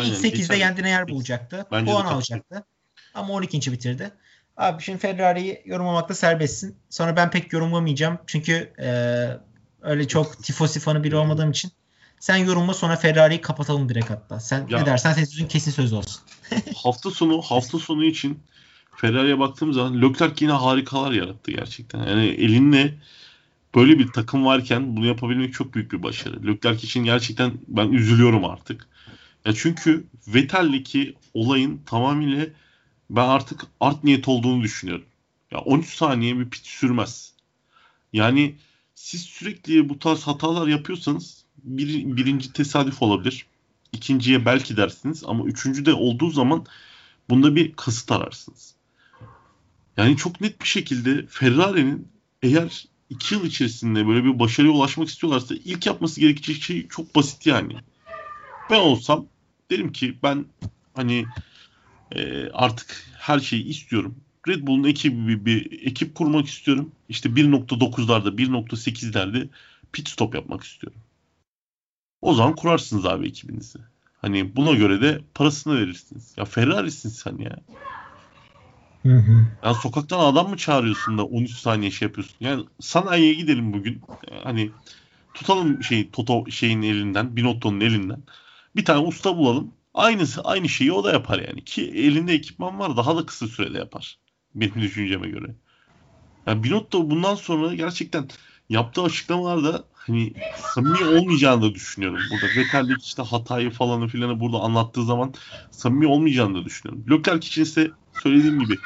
[0.01, 0.59] İlk 8'de geçer.
[0.59, 1.67] kendine yer bulacaktı.
[1.73, 2.65] Bence puan alacaktı.
[3.15, 3.73] Ama 12.
[3.73, 4.11] bitirdi.
[4.57, 6.77] Abi şimdi Ferrari'yi yorumlamakta serbestsin.
[6.91, 8.19] Sonra ben pek yorumlamayacağım.
[8.27, 8.91] Çünkü e,
[9.83, 11.71] öyle çok tifosi fanı biri olmadığım için.
[12.21, 14.41] Sen yorumla sonra Ferrari'yi kapatalım direkt hatta.
[14.41, 16.23] Sen ya, ne dersen senin sözün kesin söz olsun.
[16.77, 18.39] hafta sonu hafta sonu için
[18.97, 21.99] Ferrari'ye baktığım zaman Leclerc yine harikalar yarattı gerçekten.
[21.99, 22.95] Yani elinle
[23.75, 26.47] böyle bir takım varken bunu yapabilmek çok büyük bir başarı.
[26.47, 28.87] Leclerc için gerçekten ben üzülüyorum artık.
[29.45, 32.47] Ya çünkü Vettel'deki olayın tamamıyla
[33.13, 35.05] ben artık art niyet olduğunu düşünüyorum.
[35.51, 37.33] Ya 13 saniye bir pit sürmez.
[38.13, 38.55] Yani
[38.95, 43.47] siz sürekli bu tarz hatalar yapıyorsanız bir, birinci tesadüf olabilir.
[43.93, 46.67] İkinciye belki dersiniz ama üçüncü de olduğu zaman
[47.31, 48.75] bunda bir kasıt ararsınız.
[49.97, 52.09] Yani çok net bir şekilde Ferrari'nin
[52.43, 57.47] eğer iki yıl içerisinde böyle bir başarıya ulaşmak istiyorlarsa ilk yapması gerekecek şey çok basit
[57.47, 57.77] yani.
[58.71, 59.27] Ben olsam
[59.71, 60.45] derim ki ben
[60.95, 61.27] hani
[62.15, 64.17] e, artık her şeyi istiyorum.
[64.49, 66.93] Red Bull'un ekibi bir, bir ekip kurmak istiyorum.
[67.09, 69.49] İşte 1.9'larda 1.8'lerde
[69.93, 71.01] pit stop yapmak istiyorum.
[72.23, 73.79] O zaman kurarsınız abi ekibinizi.
[74.21, 76.33] Hani buna göre de parasını verirsiniz.
[76.37, 77.57] Ya Ferrari'sin sen ya.
[79.03, 79.47] Hı hı.
[79.65, 82.37] Ya sokaktan adam mı çağırıyorsun da 13 saniye şey yapıyorsun?
[82.41, 84.01] Yani sanayiye gidelim bugün.
[84.45, 84.71] Hani
[85.35, 88.23] tutalım şey Toto şeyin elinden, Binotto'nun elinden.
[88.77, 89.73] Bir tane usta bulalım.
[89.95, 91.65] Aynısı aynı şeyi o da yapar yani.
[91.65, 94.19] Ki elinde ekipman var daha da kısa sürede yapar.
[94.55, 95.57] Benim düşünceme göre.
[96.47, 98.29] Yani Binotto bundan sonra gerçekten
[98.69, 102.55] yaptığı açıklamalarda hani samimi olmayacağını da düşünüyorum burada.
[102.55, 105.35] Vettel'deki işte hatayı falanı filanı burada anlattığı zaman
[105.71, 107.07] samimi olmayacağını da düşünüyorum.
[107.11, 108.83] Leclerc için ise söylediğim gibi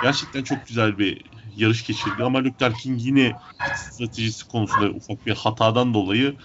[0.00, 3.40] gerçekten çok güzel bir yarış geçirdi ama Leclerc'in yine
[3.72, 6.38] stratejisi konusunda ufak bir hatadan dolayı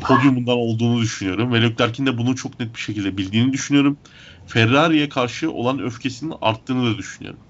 [0.00, 3.98] podyumundan olduğunu düşünüyorum ve Leclerc'in de bunu çok net bir şekilde bildiğini düşünüyorum.
[4.46, 7.40] Ferrari'ye karşı olan öfkesinin arttığını da düşünüyorum.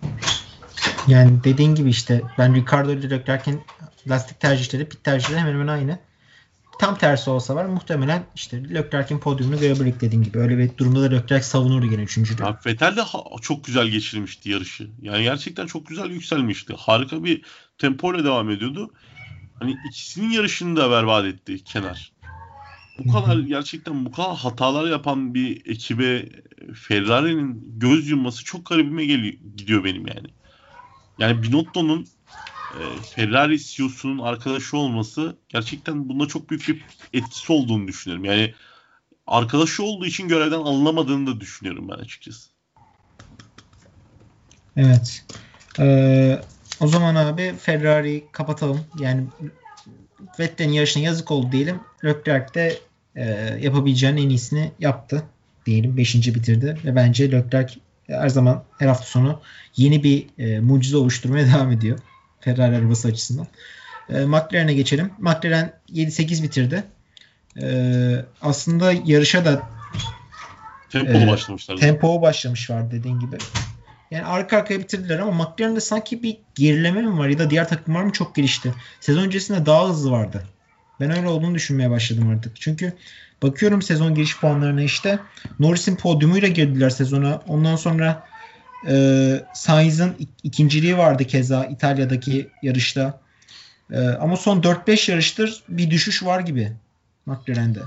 [1.08, 3.60] Yani dediğin gibi işte ben Ricardo ile Leclerc'in
[4.08, 5.98] lastik tercihleri, pit tercihleri hemen hemen aynı.
[6.78, 10.38] Tam tersi olsa var muhtemelen işte Leclerc'in podyumunu görebilirdik dediğin gibi.
[10.38, 12.42] Öyle bir durumda da Leclerc savunurdu gene üçüncülüğü.
[12.42, 13.00] Ya Vettel de
[13.42, 14.90] çok güzel geçirmişti yarışı.
[15.02, 16.74] Yani gerçekten çok güzel yükselmişti.
[16.76, 17.42] Harika bir
[17.78, 18.92] tempoyla devam ediyordu.
[19.60, 22.13] Hani ikisinin yarışını da berbat etti kenar.
[22.98, 26.28] Bu kadar gerçekten bu kadar hatalar yapan bir ekibe
[26.74, 30.26] Ferrari'nin göz yumması çok garibime geliyor, gidiyor benim yani.
[31.18, 32.06] Yani Binotto'nun
[32.70, 38.24] e, Ferrari CEO'sunun arkadaşı olması gerçekten bunda çok büyük bir etkisi olduğunu düşünüyorum.
[38.24, 38.54] Yani
[39.26, 42.50] arkadaşı olduğu için görevden alınamadığını da düşünüyorum ben açıkçası.
[44.76, 45.24] Evet.
[45.78, 46.38] Ee,
[46.80, 48.86] o zaman abi Ferrari kapatalım.
[49.00, 49.26] Yani
[50.38, 51.80] Vettel'in yarışına yazık oldu diyelim.
[52.04, 52.78] Leclerc de
[53.16, 53.24] e,
[53.60, 55.22] yapabileceğinin en iyisini yaptı
[55.66, 55.96] diyelim.
[55.96, 57.74] Beşinci bitirdi ve bence Leclerc
[58.06, 59.40] her zaman her hafta sonu
[59.76, 61.98] yeni bir e, mucize oluşturmaya devam ediyor.
[62.40, 63.46] Ferrari arabası açısından.
[64.08, 65.10] E, McLaren'e geçelim.
[65.18, 66.84] McLaren 7-8 bitirdi.
[67.62, 67.66] E,
[68.42, 69.62] aslında yarışa da
[70.90, 71.76] Tempolu e, başlamışlar.
[71.76, 73.36] Tempo başlamış var dediğin gibi.
[74.14, 78.02] Yani arka arkaya bitirdiler ama McLaren'de sanki bir gerileme mi var ya da diğer takımlar
[78.02, 78.74] mı çok gelişti?
[79.00, 80.42] Sezon öncesinde daha hızlı vardı.
[81.00, 82.60] Ben öyle olduğunu düşünmeye başladım artık.
[82.60, 82.92] Çünkü
[83.42, 85.18] bakıyorum sezon giriş puanlarına işte
[85.58, 87.42] Norris'in podyumuyla girdiler sezona.
[87.48, 88.26] Ondan sonra
[88.88, 93.20] e, Sainz'ın ikinciliği vardı keza İtalya'daki yarışta.
[93.92, 96.72] E, ama son 4-5 yarıştır bir düşüş var gibi
[97.26, 97.80] McLaren'de.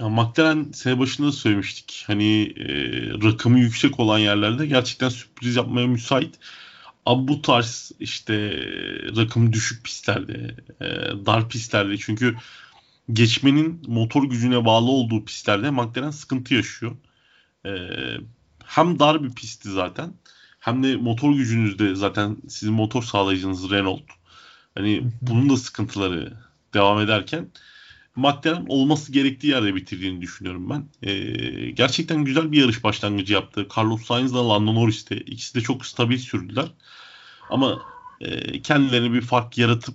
[0.00, 2.04] Ya McLaren sene başında da söylemiştik.
[2.06, 2.66] Hani e,
[3.22, 6.38] rakamı yüksek olan yerlerde gerçekten sürpriz yapmaya müsait.
[7.06, 8.34] Ama bu tarz işte
[9.16, 10.86] rakım düşük pistlerde, e,
[11.26, 12.36] dar pistlerde çünkü
[13.12, 16.96] geçmenin motor gücüne bağlı olduğu pistlerde McLaren sıkıntı yaşıyor.
[17.66, 17.70] E,
[18.64, 20.14] hem dar bir pistti zaten
[20.60, 24.02] hem de motor gücünüzde zaten sizin motor sağlayıcınız Renault.
[24.74, 26.32] Hani bunun da sıkıntıları
[26.74, 27.48] devam ederken
[28.16, 30.84] McLaren olması gerektiği yerde bitirdiğini düşünüyorum ben.
[31.02, 33.66] Ee, gerçekten güzel bir yarış başlangıcı yaptı.
[33.76, 36.66] Carlos Sainz ile Lando Norris de ikisi de çok stabil sürdüler.
[37.50, 37.82] Ama
[38.20, 39.94] e, kendilerini bir fark yaratıp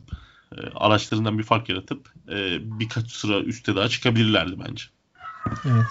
[0.57, 4.83] e, araçlarından bir fark yaratıp e, birkaç sıra üstte daha çıkabilirlerdi bence.
[5.65, 5.85] Evet.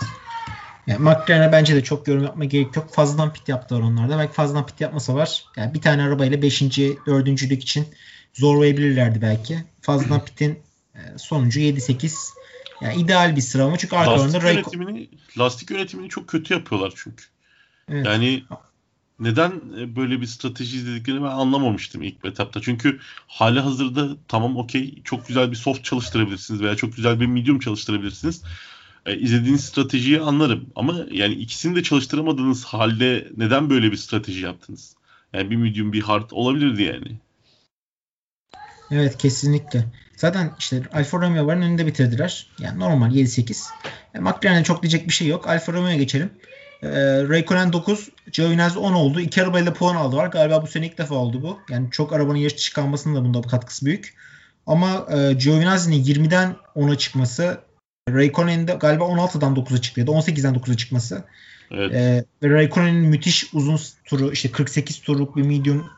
[0.87, 2.95] Yani McLaren'e bence de çok yorum yapma gerek yok.
[2.95, 4.19] Fazladan pit yaptılar onlarda.
[4.19, 5.45] Belki fazladan pit yapmasa var.
[5.57, 6.63] Yani bir tane arabayla 5.
[6.63, 7.29] 4.
[7.51, 7.87] lik için
[8.35, 9.65] zorlayabilirlerdi belki.
[9.81, 10.59] Fazladan pitin e,
[11.17, 12.31] sonucu 7-8.
[12.81, 15.09] Yani ideal bir sıralama çünkü arkalarında lastik yönetimini,
[15.39, 17.25] lastik yönetimini çok kötü yapıyorlar çünkü.
[17.89, 18.07] Evet.
[18.07, 18.45] Yani
[19.21, 22.61] neden e, böyle bir strateji izlediklerini ben anlamamıştım ilk etapta.
[22.61, 27.59] Çünkü hali hazırda tamam okey çok güzel bir soft çalıştırabilirsiniz veya çok güzel bir medium
[27.59, 28.43] çalıştırabilirsiniz.
[29.07, 34.97] E, izlediğiniz stratejiyi anlarım ama yani ikisini de çalıştıramadığınız halde neden böyle bir strateji yaptınız?
[35.33, 37.19] Yani bir medium bir hard olabilirdi yani.
[38.91, 39.87] Evet kesinlikle.
[40.21, 42.47] Zaten işte Alfa Romeo'ların önünde bitirdiler.
[42.59, 43.69] Yani normal 7-8.
[44.15, 45.49] E, McLaren'e çok diyecek bir şey yok.
[45.49, 46.31] Alfa Romeo'ya geçelim.
[46.83, 46.89] E,
[47.29, 49.21] Raikkonen 9, Giovinazzi 10 oldu.
[49.21, 50.27] İki arabayla puan aldılar.
[50.27, 51.59] Galiba bu sene ilk defa oldu bu.
[51.71, 54.15] Yani çok arabanın yarış dışı kalmasının da bunda katkısı büyük.
[54.67, 57.61] Ama e, Giovinazzi'nin 20'den 10'a çıkması
[58.11, 61.25] Raikkonen'in de galiba 16'dan 9'a çıktı ya da 18'den 9'a çıkması.
[61.71, 61.93] Evet.
[61.95, 65.91] E, ve Raikkonen'in müthiş uzun turu işte 48 turluk bir medium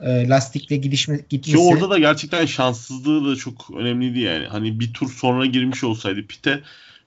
[0.00, 1.58] e, lastikle gidişme, gitmesi.
[1.58, 4.46] Ki orada da gerçekten şanssızlığı da çok önemliydi yani.
[4.46, 6.62] Hani bir tur sonra girmiş olsaydı pite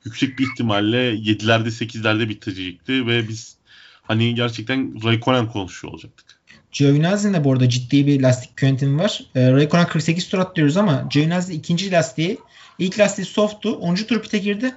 [0.06, 3.56] yüksek bir ihtimalle 7'lerde 8'lerde bitirecekti ve biz
[4.02, 6.40] hani gerçekten Raikkonen konuşuyor olacaktık.
[6.72, 9.24] Giovinazzi'nin de bu arada ciddi bir lastik yönetimi var.
[9.36, 12.38] E, Raikkonen 48 tur atlıyoruz ama Giovinazzi ikinci lastiği
[12.80, 13.74] ilk lastiği softtu.
[13.74, 13.96] 10.
[13.96, 14.76] tur pite girdi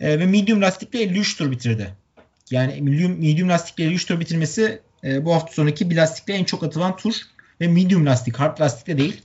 [0.00, 1.94] e, ve medium lastikle 53 tur bitirdi.
[2.50, 6.62] Yani medium, medium lastikle 53 tur bitirmesi e, bu hafta sonraki bir lastikle en çok
[6.62, 7.14] atılan tur
[7.64, 9.22] ve medium lastik, hard lastikle değil.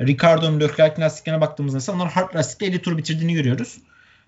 [0.00, 3.78] Ricardo'nun Leclerc'in lastiklerine baktığımızda ise onlar hard lastikle 50 tur bitirdiğini görüyoruz.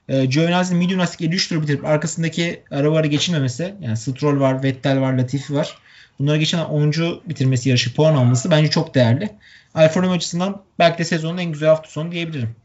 [0.09, 5.13] E, Giovinazzi'nin medium lastikle 53 tur bitirip arkasındaki arabaları geçilmemesi yani Stroll var, Vettel var,
[5.13, 5.79] Latifi var.
[6.19, 6.93] Bunlara geçen 10.
[7.29, 9.31] bitirmesi yarışı puan alması bence çok değerli.
[9.75, 12.57] Alfa Romeo açısından belki de sezonun en güzel hafta sonu diyebilirim.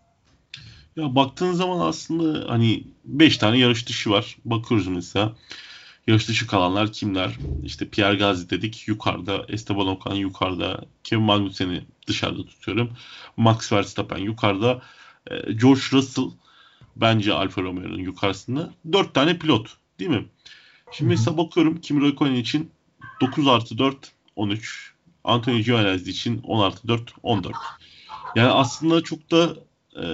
[0.95, 4.37] Ya baktığın zaman aslında hani 5 tane yarış dışı var.
[4.45, 5.35] Bakıyoruz mesela.
[6.07, 7.31] Yarış dışı kalanlar kimler?
[7.63, 12.91] İşte Pierre Gasly dedik yukarıda, Esteban Ocon yukarıda, Kevin Magnussen'i dışarıda tutuyorum.
[13.37, 14.81] Max Verstappen yukarıda,
[15.31, 16.31] e, George Russell
[16.95, 18.73] bence Alfa Romeo'nun yukarısında.
[18.93, 20.25] Dört tane pilot değil mi?
[20.91, 22.71] Şimdi mesela bakıyorum Kimi Räikkönen için
[23.21, 24.93] 9 artı 4 13.
[25.23, 27.55] Anthony Giovinazzi için 10 artı 4 14.
[28.35, 29.55] Yani aslında çok da
[29.95, 30.05] e,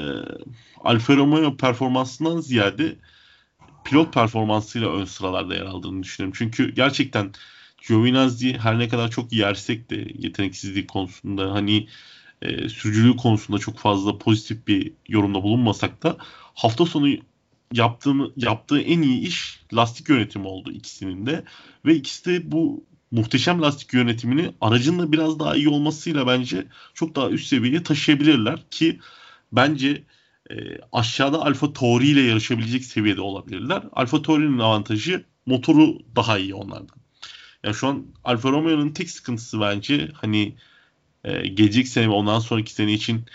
[0.84, 2.96] Alfa Romeo performansından ziyade
[3.86, 6.36] pilot performansıyla ön sıralarda yer aldığını düşünüyorum.
[6.38, 7.32] Çünkü gerçekten
[7.88, 11.88] Giovinazzi her ne kadar çok yersek de yeteneksizliği konusunda hani
[12.42, 16.18] e, sürücülüğü konusunda çok fazla pozitif bir yorumda bulunmasak da
[16.54, 17.10] hafta sonu
[17.74, 21.44] yaptığını yaptığı en iyi iş lastik yönetimi oldu ikisinin de
[21.86, 27.16] ve ikisi de bu muhteşem lastik yönetimini aracın da biraz daha iyi olmasıyla bence çok
[27.16, 29.00] daha üst seviyeye taşıyabilirler ki
[29.52, 30.04] bence
[30.52, 30.56] e,
[30.92, 33.84] aşağıda Alfa Tauri ile yarışabilecek seviyede olabilirler.
[33.92, 36.98] Alfa Tauri'nin avantajı motoru daha iyi onlardan.
[37.64, 40.56] Yani şu an Alfa Romeo'nun tek sıkıntısı bence hani
[41.24, 43.26] e, gelecek sene ve ondan sonraki sene için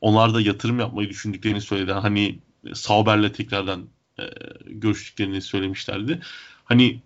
[0.00, 1.92] onlar da yatırım yapmayı düşündüklerini söyledi.
[1.92, 2.38] Hani
[2.74, 3.88] Sauber'le tekrardan
[4.20, 4.24] e,
[4.66, 6.20] görüştüklerini söylemişlerdi.
[6.64, 7.02] Hani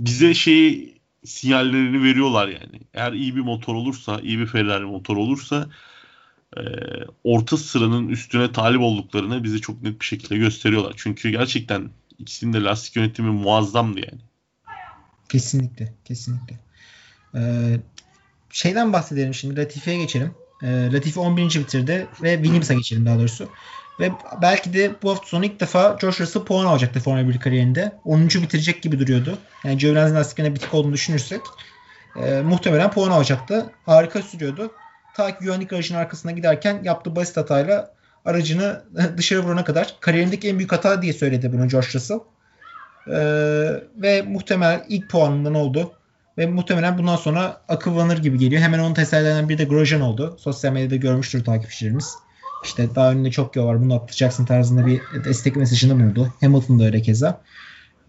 [0.00, 0.94] bize şey
[1.24, 2.80] sinyallerini veriyorlar yani.
[2.94, 5.68] Eğer iyi bir motor olursa, iyi bir Ferrari motor olursa
[6.56, 6.62] e,
[7.24, 10.94] orta sıranın üstüne talip olduklarını bize çok net bir şekilde gösteriyorlar.
[10.96, 14.20] Çünkü gerçekten ikisinin de lastik yönetimi muazzamdı yani.
[15.28, 16.56] Kesinlikle, kesinlikle.
[17.34, 17.76] Ee,
[18.50, 19.60] şeyden bahsedelim şimdi.
[19.60, 20.34] Latifi'ye geçelim.
[20.62, 21.44] Ee, Latifi 11.
[21.44, 23.48] bitirdi ve Williams'a geçelim daha doğrusu.
[24.00, 27.92] Ve belki de bu hafta sonu ilk defa George Russell puan alacaktı Formula 1 kariyerinde.
[28.04, 28.28] 10.
[28.28, 29.38] bitirecek gibi duruyordu.
[29.64, 31.40] Yani Giovinazzi'nin lastiklerine bitik olduğunu düşünürsek
[32.16, 33.70] e, muhtemelen puan alacaktı.
[33.86, 34.70] Harika sürüyordu.
[35.16, 37.90] Ta ki güvenlik aracının arkasına giderken yaptığı basit hatayla
[38.24, 38.82] aracını
[39.16, 42.18] dışarı vurana kadar kariyerindeki en büyük hata diye söyledi bunu George Russell.
[43.08, 45.92] Ee, ve muhtemelen ilk puanından oldu.
[46.38, 48.62] Ve muhtemelen bundan sonra akıllanır gibi geliyor.
[48.62, 50.36] Hemen onu tesellilenen bir de Grosjean oldu.
[50.40, 52.14] Sosyal medyada görmüştür takipçilerimiz.
[52.64, 56.32] İşte daha önünde çok yol var bunu atlayacaksın tarzında bir destek mesajını buldu.
[56.40, 57.40] Hamilton da öyle keza.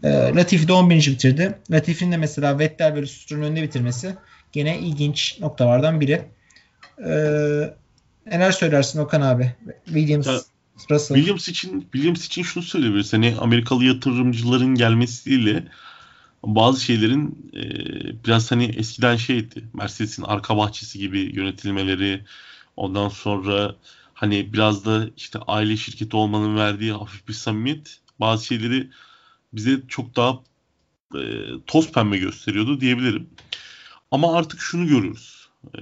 [0.03, 1.07] E, Latifi de 11.
[1.07, 1.57] bitirdi.
[1.71, 4.15] Latifi'nin de mesela Vettel ve Stroll'ün önünde bitirmesi
[4.51, 6.36] gene ilginç noktalardan biri.
[7.05, 7.09] E,
[8.25, 9.55] neler söylersin Okan abi?
[9.85, 10.39] Williams, ya,
[10.91, 11.15] Russell.
[11.15, 13.13] Williams için Williams için şunu söyleyebiliriz.
[13.13, 15.63] Hani Amerikalı yatırımcıların gelmesiyle
[16.43, 17.63] bazı şeylerin e,
[18.25, 19.63] biraz hani eskiden şeydi.
[19.73, 22.23] Mercedes'in arka bahçesi gibi yönetilmeleri
[22.77, 23.75] ondan sonra
[24.13, 28.89] hani biraz da işte aile şirketi olmanın verdiği hafif bir samimiyet bazı şeyleri
[29.53, 30.39] bize çok daha
[31.15, 31.21] e,
[31.67, 33.29] toz pembe gösteriyordu diyebilirim.
[34.11, 35.49] Ama artık şunu görüyoruz.
[35.77, 35.81] E,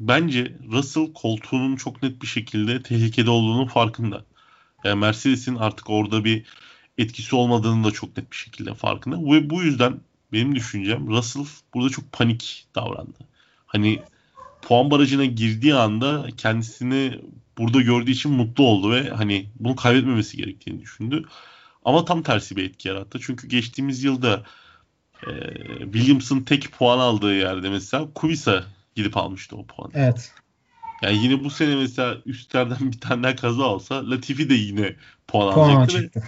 [0.00, 4.24] bence Russell koltuğunun çok net bir şekilde tehlikede olduğunun farkında.
[4.84, 6.44] Yani Mercedes'in artık orada bir
[6.98, 9.16] etkisi olmadığını da çok net bir şekilde farkında.
[9.16, 10.00] Ve bu yüzden
[10.32, 13.18] benim düşüncem Russell burada çok panik davrandı.
[13.66, 14.02] Hani
[14.62, 17.20] puan barajına girdiği anda kendisini
[17.58, 21.24] burada gördüğü için mutlu oldu ve hani bunu kaybetmemesi gerektiğini düşündü.
[21.84, 23.18] Ama tam tersi bir etki yarattı.
[23.22, 24.44] Çünkü geçtiğimiz yılda
[25.26, 25.30] e,
[25.78, 28.64] Williams'ın tek puan aldığı yerde mesela Kubica
[28.94, 29.92] gidip almıştı o puanı.
[29.94, 30.32] Evet.
[31.02, 34.96] Yani yine bu sene mesela üstlerden bir tane daha kaza olsa Latifi de yine
[35.28, 36.22] puan, puan alacaktı.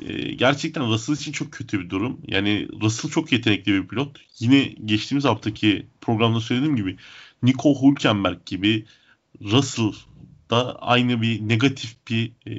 [0.00, 2.20] Ve, e, gerçekten Russell için çok kötü bir durum.
[2.26, 4.16] Yani Russell çok yetenekli bir pilot.
[4.38, 6.96] Yine geçtiğimiz haftaki programda söylediğim gibi
[7.42, 8.86] Nico Hülkenberg gibi
[9.40, 9.92] Russell
[10.50, 12.54] da aynı bir negatif bir e,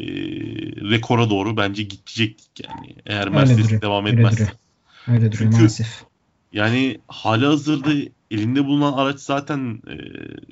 [0.92, 2.96] rekora doğru bence gidecektik yani.
[3.06, 4.52] Eğer Mercedes devam etmezse.
[5.08, 6.04] Öyle duruyor Çünkü, maalesef.
[6.54, 7.92] Yani hala hazırda
[8.34, 9.96] elinde bulunan araç zaten e,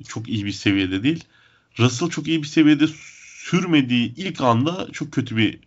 [0.04, 1.24] çok iyi bir seviyede değil.
[1.80, 5.60] Russell çok iyi bir seviyede sürmediği ilk anda çok kötü bir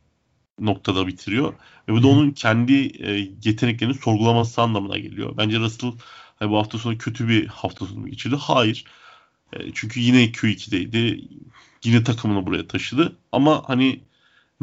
[0.58, 1.54] noktada bitiriyor.
[1.88, 2.72] Ve bu da onun kendi
[3.04, 5.36] e, yeteneklerini sorgulaması anlamına geliyor.
[5.36, 5.92] Bence Russell
[6.38, 8.36] hani bu hafta sonu kötü bir hafta sonu geçirdi.
[8.36, 8.84] Hayır.
[9.52, 11.28] E, çünkü yine Q2'deydi.
[11.84, 13.16] Yine takımını buraya taşıdı.
[13.32, 14.00] Ama hani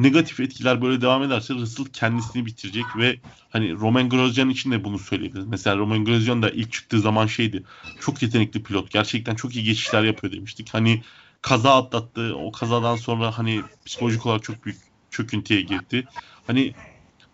[0.03, 4.99] negatif etkiler böyle devam ederse Russell kendisini bitirecek ve hani Roman Grosjean için de bunu
[4.99, 5.47] söyleyebiliriz.
[5.47, 7.63] Mesela Roman Grosjean da ilk çıktığı zaman şeydi.
[7.99, 8.91] Çok yetenekli pilot.
[8.91, 10.73] Gerçekten çok iyi geçişler yapıyor demiştik.
[10.73, 11.03] Hani
[11.41, 12.35] kaza atlattı.
[12.35, 16.07] O kazadan sonra hani psikolojik olarak çok büyük çöküntüye girdi.
[16.47, 16.75] Hani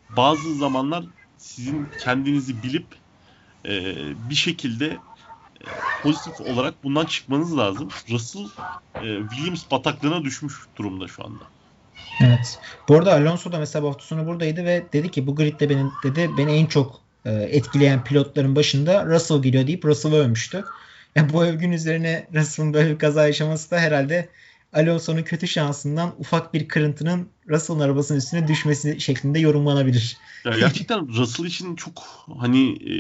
[0.10, 1.06] bazı zamanlar
[1.38, 2.96] sizin kendinizi bilip
[3.66, 3.96] e,
[4.30, 5.04] bir şekilde
[5.98, 7.96] pozitif olarak bundan çıkmanız lazım.
[8.10, 8.50] Russell
[9.00, 11.52] e, Williams bataklığına düşmüş durumda şu anda.
[12.22, 12.60] Evet.
[12.90, 15.92] Bu arada Alonso da mesela bu hafta sonu buradaydı ve dedi ki bu gridde benim
[16.04, 20.64] dedi beni en çok e, etkileyen pilotların başında Russell geliyor deyip Russell'ı övmüştü.
[21.16, 24.30] Yani bu övgün üzerine Russell'ın böyle bir kaza yaşaması da herhalde
[24.74, 30.18] Alonso'nun kötü şansından ufak bir kırıntının Russell'ın arabasının üstüne düşmesi şeklinde yorumlanabilir.
[30.46, 32.04] Ya gerçekten Russell için çok
[32.38, 32.96] hani e,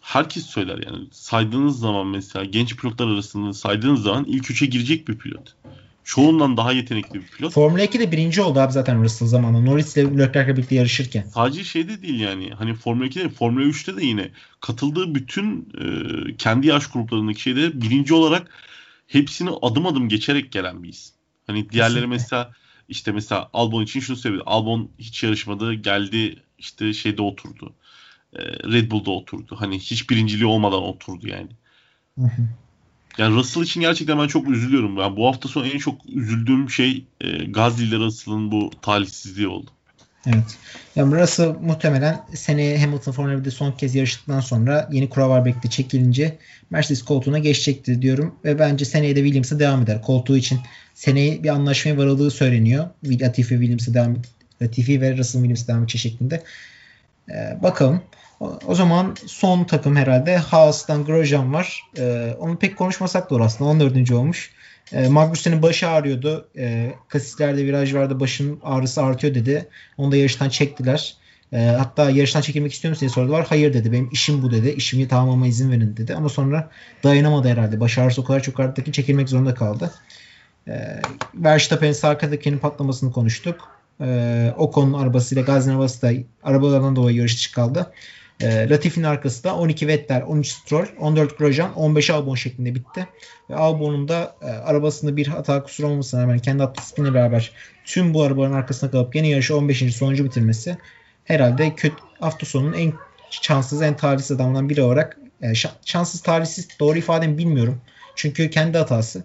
[0.00, 5.18] herkes söyler yani saydığınız zaman mesela genç pilotlar arasında saydığınız zaman ilk üçe girecek bir
[5.18, 5.54] pilot.
[6.04, 7.52] Çoğundan daha yetenekli bir pilot.
[7.52, 9.70] Formula 2'de birinci oldu abi zaten Russell zamanında.
[9.70, 11.22] Norris ile Leclerc'le birlikte yarışırken.
[11.22, 12.50] Sadece şeyde değil yani.
[12.50, 14.30] Hani Formula 2'de Formula 3'te de yine
[14.60, 18.50] katıldığı bütün e, kendi yaş gruplarındaki şeyde birinci olarak
[19.06, 21.14] hepsini adım adım geçerek gelen bir isim.
[21.46, 22.06] Hani diğerleri Kesinlikle.
[22.06, 22.52] mesela
[22.88, 24.42] işte mesela Albon için şunu söyledi.
[24.46, 27.72] Albon hiç yarışmadı geldi işte şeyde oturdu.
[28.32, 29.56] E, Red Bull'da oturdu.
[29.58, 31.48] Hani hiç birinciliği olmadan oturdu yani.
[33.18, 34.96] Yani Russell için gerçekten ben çok üzülüyorum.
[34.96, 39.70] Yani bu hafta sonu en çok üzüldüğüm şey e, Gazli ile Russell'ın bu talihsizliği oldu.
[40.26, 40.58] Evet.
[40.96, 46.38] Yani Russell muhtemelen seneye Hamilton Formula 1'de son kez yarıştıktan sonra yeni kurallar bekle çekilince
[46.70, 48.34] Mercedes koltuğuna geçecektir diyorum.
[48.44, 50.02] Ve bence seneye de Williams'a devam eder.
[50.02, 50.60] Koltuğu için
[50.94, 52.86] seneye bir anlaşmaya varıldığı söyleniyor.
[53.04, 54.16] Latifi Williams'a devam
[54.62, 56.42] Latifi ve Russell Williams'a devam edecek şeklinde.
[57.30, 58.02] Ee, bakalım.
[58.40, 61.82] O, zaman son takım herhalde Haas'tan Grosjean var.
[61.98, 63.70] Ee, onu pek konuşmasak da olur aslında.
[63.70, 64.10] 14.
[64.10, 64.50] olmuş.
[64.92, 66.48] E, Magnussen'in başı ağrıyordu.
[66.56, 68.20] E, kasislerde viraj vardı.
[68.20, 69.68] Başın ağrısı artıyor dedi.
[69.98, 71.16] Onu da yarıştan çektiler.
[71.52, 73.46] E, hatta yarıştan çekilmek istiyor musun diye sordular.
[73.48, 73.92] Hayır dedi.
[73.92, 74.68] Benim işim bu dedi.
[74.68, 76.14] İşimi tamamlama izin verin dedi.
[76.14, 76.70] Ama sonra
[77.04, 77.80] dayanamadı herhalde.
[77.80, 79.90] Baş ağrısı o kadar çok arttı ki çekilmek zorunda kaldı.
[80.68, 81.00] E,
[81.34, 82.18] Verstappen'in sağ
[82.62, 83.68] patlamasını konuştuk.
[84.00, 86.12] E, Ocon'un arabasıyla Gazin arabası da
[86.42, 87.92] arabalardan dolayı yarış dışı kaldı.
[88.40, 93.08] E, Latifi'nin arkası da 12 Vettel, 13 Stroll, 14 Grosjean, 15 Albon şeklinde bitti.
[93.50, 97.52] Ve Albon'un da e, arabasında bir hata kusur olmasına rağmen kendi atlasıyla beraber
[97.84, 99.96] tüm bu arabanın arkasına kalıp yeni yarışı 15.
[99.96, 100.76] sonuncu bitirmesi
[101.24, 102.92] herhalde kötü, hafta sonunun en
[103.30, 105.52] şanssız, en talihsiz adamlardan biri olarak e,
[105.84, 107.80] şanssız, talihsiz doğru ifademi bilmiyorum.
[108.14, 109.24] Çünkü kendi hatası.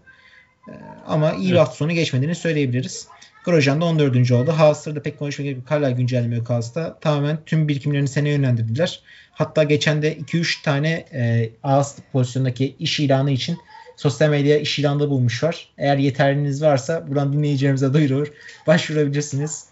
[0.68, 0.74] E,
[1.08, 1.60] ama iyi evet.
[1.60, 3.08] hafta sonu geçmediğini söyleyebiliriz.
[3.50, 4.32] Grosjean da 14.
[4.32, 4.52] oldu.
[4.52, 5.72] Haas'ta da pek konuşmak gerek yok.
[5.72, 7.00] Hala güncelleme yok Haas'ta.
[7.00, 9.00] Tamamen tüm birikimlerini seneye yönlendirdiler.
[9.32, 13.58] Hatta geçen de 2-3 tane e, Haas pozisyondaki iş ilanı için
[13.98, 15.70] sosyal medya iş ilanında bulmuşlar.
[15.78, 18.28] Eğer yeterliniz varsa buradan dinleyicilerimize duyurur.
[18.68, 19.66] Başvurabilirsiniz.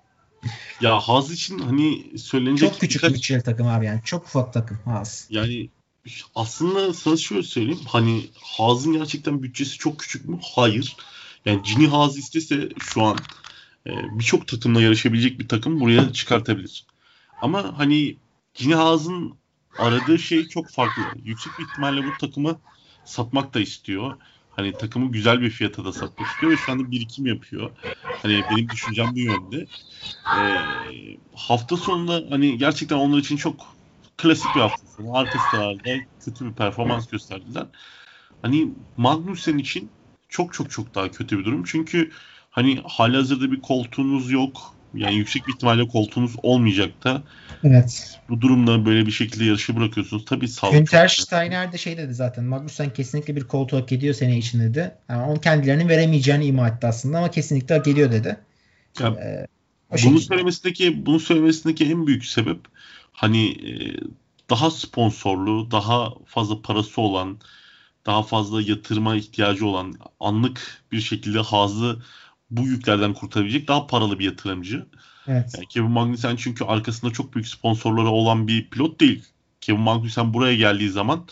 [0.80, 3.14] ya Haas için hani söylenecek çok küçük birkaç...
[3.14, 4.00] bütçeli takım abi yani.
[4.04, 5.26] Çok ufak takım Haas.
[5.30, 5.68] Yani
[6.34, 7.80] aslında sana şöyle söyleyeyim.
[7.86, 10.38] Hani Haas'ın gerçekten bütçesi çok küçük mü?
[10.54, 10.96] Hayır.
[11.46, 13.16] Yani Cini Haas istese şu an
[13.86, 16.86] e, birçok takımla yarışabilecek bir takım buraya çıkartabilir.
[17.42, 18.16] Ama hani
[18.54, 19.34] Cini Haas'ın
[19.78, 21.02] aradığı şey çok farklı.
[21.24, 22.58] Yüksek bir ihtimalle bu takımı
[23.04, 24.16] satmak da istiyor.
[24.56, 27.70] Hani takımı güzel bir fiyata da satmak istiyor ve şu anda birikim yapıyor.
[28.02, 29.66] Hani benim düşüncem bu yönde.
[30.36, 30.56] Ee,
[31.34, 33.66] hafta sonunda hani gerçekten onlar için çok
[34.16, 35.16] klasik bir hafta sonu.
[35.16, 35.38] Arka
[36.24, 37.66] kötü bir performans gösterdiler.
[38.42, 39.95] Hani Magnussen için
[40.28, 41.64] çok çok çok daha kötü bir durum.
[41.66, 42.10] Çünkü
[42.50, 44.76] hani halihazırda bir koltuğunuz yok.
[44.94, 47.22] Yani yüksek bir ihtimalle koltuğunuz olmayacak da.
[47.64, 48.20] Evet.
[48.28, 50.24] Bu durumda böyle bir şekilde yarışı bırakıyorsunuz.
[50.24, 50.78] Tabii sağlıklı.
[50.78, 52.44] Günter Steiner de şey dedi zaten.
[52.44, 54.94] Magnussen kesinlikle bir koltuğu hak ediyor sene için dedi.
[55.08, 58.36] Yani onu kendilerinin veremeyeceğini ima etti aslında ama kesinlikle hak ediyor dedi.
[59.00, 59.46] Ya, ee,
[59.90, 60.20] bunu şekilde.
[60.20, 62.58] söylemesindeki bunu söylemesindeki en büyük sebep
[63.12, 63.72] hani e,
[64.50, 67.38] daha sponsorlu, daha fazla parası olan,
[68.06, 72.02] daha fazla yatırıma ihtiyacı olan anlık bir şekilde hazı
[72.50, 74.86] bu yüklerden kurtarabilecek daha paralı bir yatırımcı.
[75.26, 75.52] Evet.
[75.56, 79.24] Yani Kevin Magnussen çünkü arkasında çok büyük sponsorları olan bir pilot değil.
[79.60, 81.24] Kevin Magnussen buraya geldiği zaman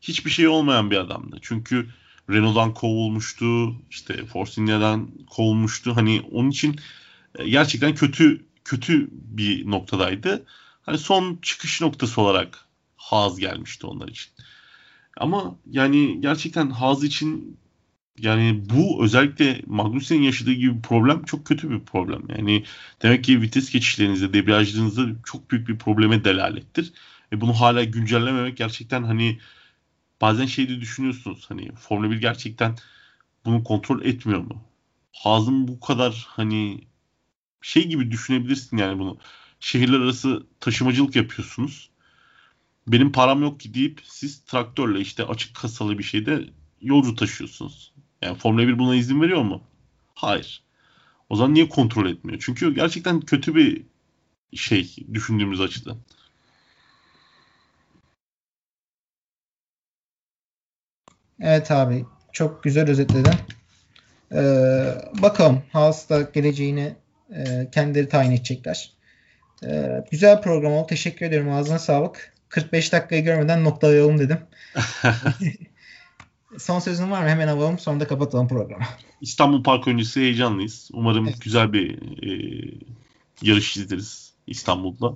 [0.00, 1.38] hiçbir şey olmayan bir adamdı.
[1.42, 1.88] Çünkü
[2.30, 5.96] Renault'dan kovulmuştu, işte Force India'dan kovulmuştu.
[5.96, 6.80] Hani onun için
[7.38, 10.46] e, gerçekten kötü kötü bir noktadaydı.
[10.82, 12.64] Hani son çıkış noktası olarak
[12.96, 14.32] Haas gelmişti onlar için.
[15.18, 17.58] Ama yani gerçekten Haas için
[18.18, 22.22] yani bu özellikle Magnussen'in yaşadığı gibi bir problem çok kötü bir problem.
[22.36, 22.64] Yani
[23.02, 26.92] demek ki vites geçişlerinizde, debriyajlarınızda çok büyük bir probleme delalettir.
[27.32, 29.38] Ve bunu hala güncellememek gerçekten hani
[30.20, 32.76] bazen şey de düşünüyorsunuz hani Formula 1 gerçekten
[33.44, 34.64] bunu kontrol etmiyor mu?
[35.12, 36.80] Haas'ın bu kadar hani
[37.62, 39.18] şey gibi düşünebilirsin yani bunu.
[39.60, 41.90] Şehirler arası taşımacılık yapıyorsunuz
[42.92, 46.44] benim param yok ki deyip siz traktörle işte açık kasalı bir şeyde
[46.80, 47.92] yolcu taşıyorsunuz.
[48.22, 49.62] Yani Formula 1 buna izin veriyor mu?
[50.14, 50.62] Hayır.
[51.28, 52.42] O zaman niye kontrol etmiyor?
[52.44, 53.82] Çünkü gerçekten kötü bir
[54.54, 55.96] şey düşündüğümüz açıdan.
[61.40, 62.04] Evet abi.
[62.32, 63.32] Çok güzel özetledin.
[64.32, 66.96] Ee, bakalım Haas'ta geleceğini
[67.30, 68.92] e, kendileri tayin edecekler.
[69.64, 70.86] Ee, güzel program oldu.
[70.86, 71.50] Teşekkür ederim.
[71.50, 72.37] Ağzına sağlık.
[72.48, 74.38] 45 dakikayı görmeden noktalayalım dedim.
[76.58, 77.28] Son sözün var mı?
[77.28, 78.84] Hemen alalım sonra da kapatalım programı.
[79.20, 80.90] İstanbul Park öncesi heyecanlıyız.
[80.92, 81.40] Umarım Evet.
[81.40, 82.64] güzel bir e,
[83.42, 85.14] yarış izleriz İstanbul'da.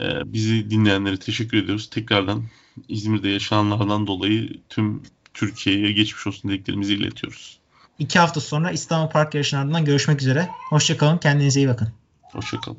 [0.00, 1.90] E, bizi dinleyenlere teşekkür ediyoruz.
[1.90, 2.44] Tekrardan
[2.88, 5.02] İzmir'de yaşananlardan dolayı tüm
[5.34, 7.58] Türkiye'ye geçmiş olsun dileklerimizi iletiyoruz.
[7.98, 10.48] İki hafta sonra İstanbul Park yarışının ardından görüşmek üzere.
[10.70, 11.18] Hoşçakalın.
[11.18, 11.88] Kendinize iyi bakın.
[12.22, 12.78] Hoşçakalın.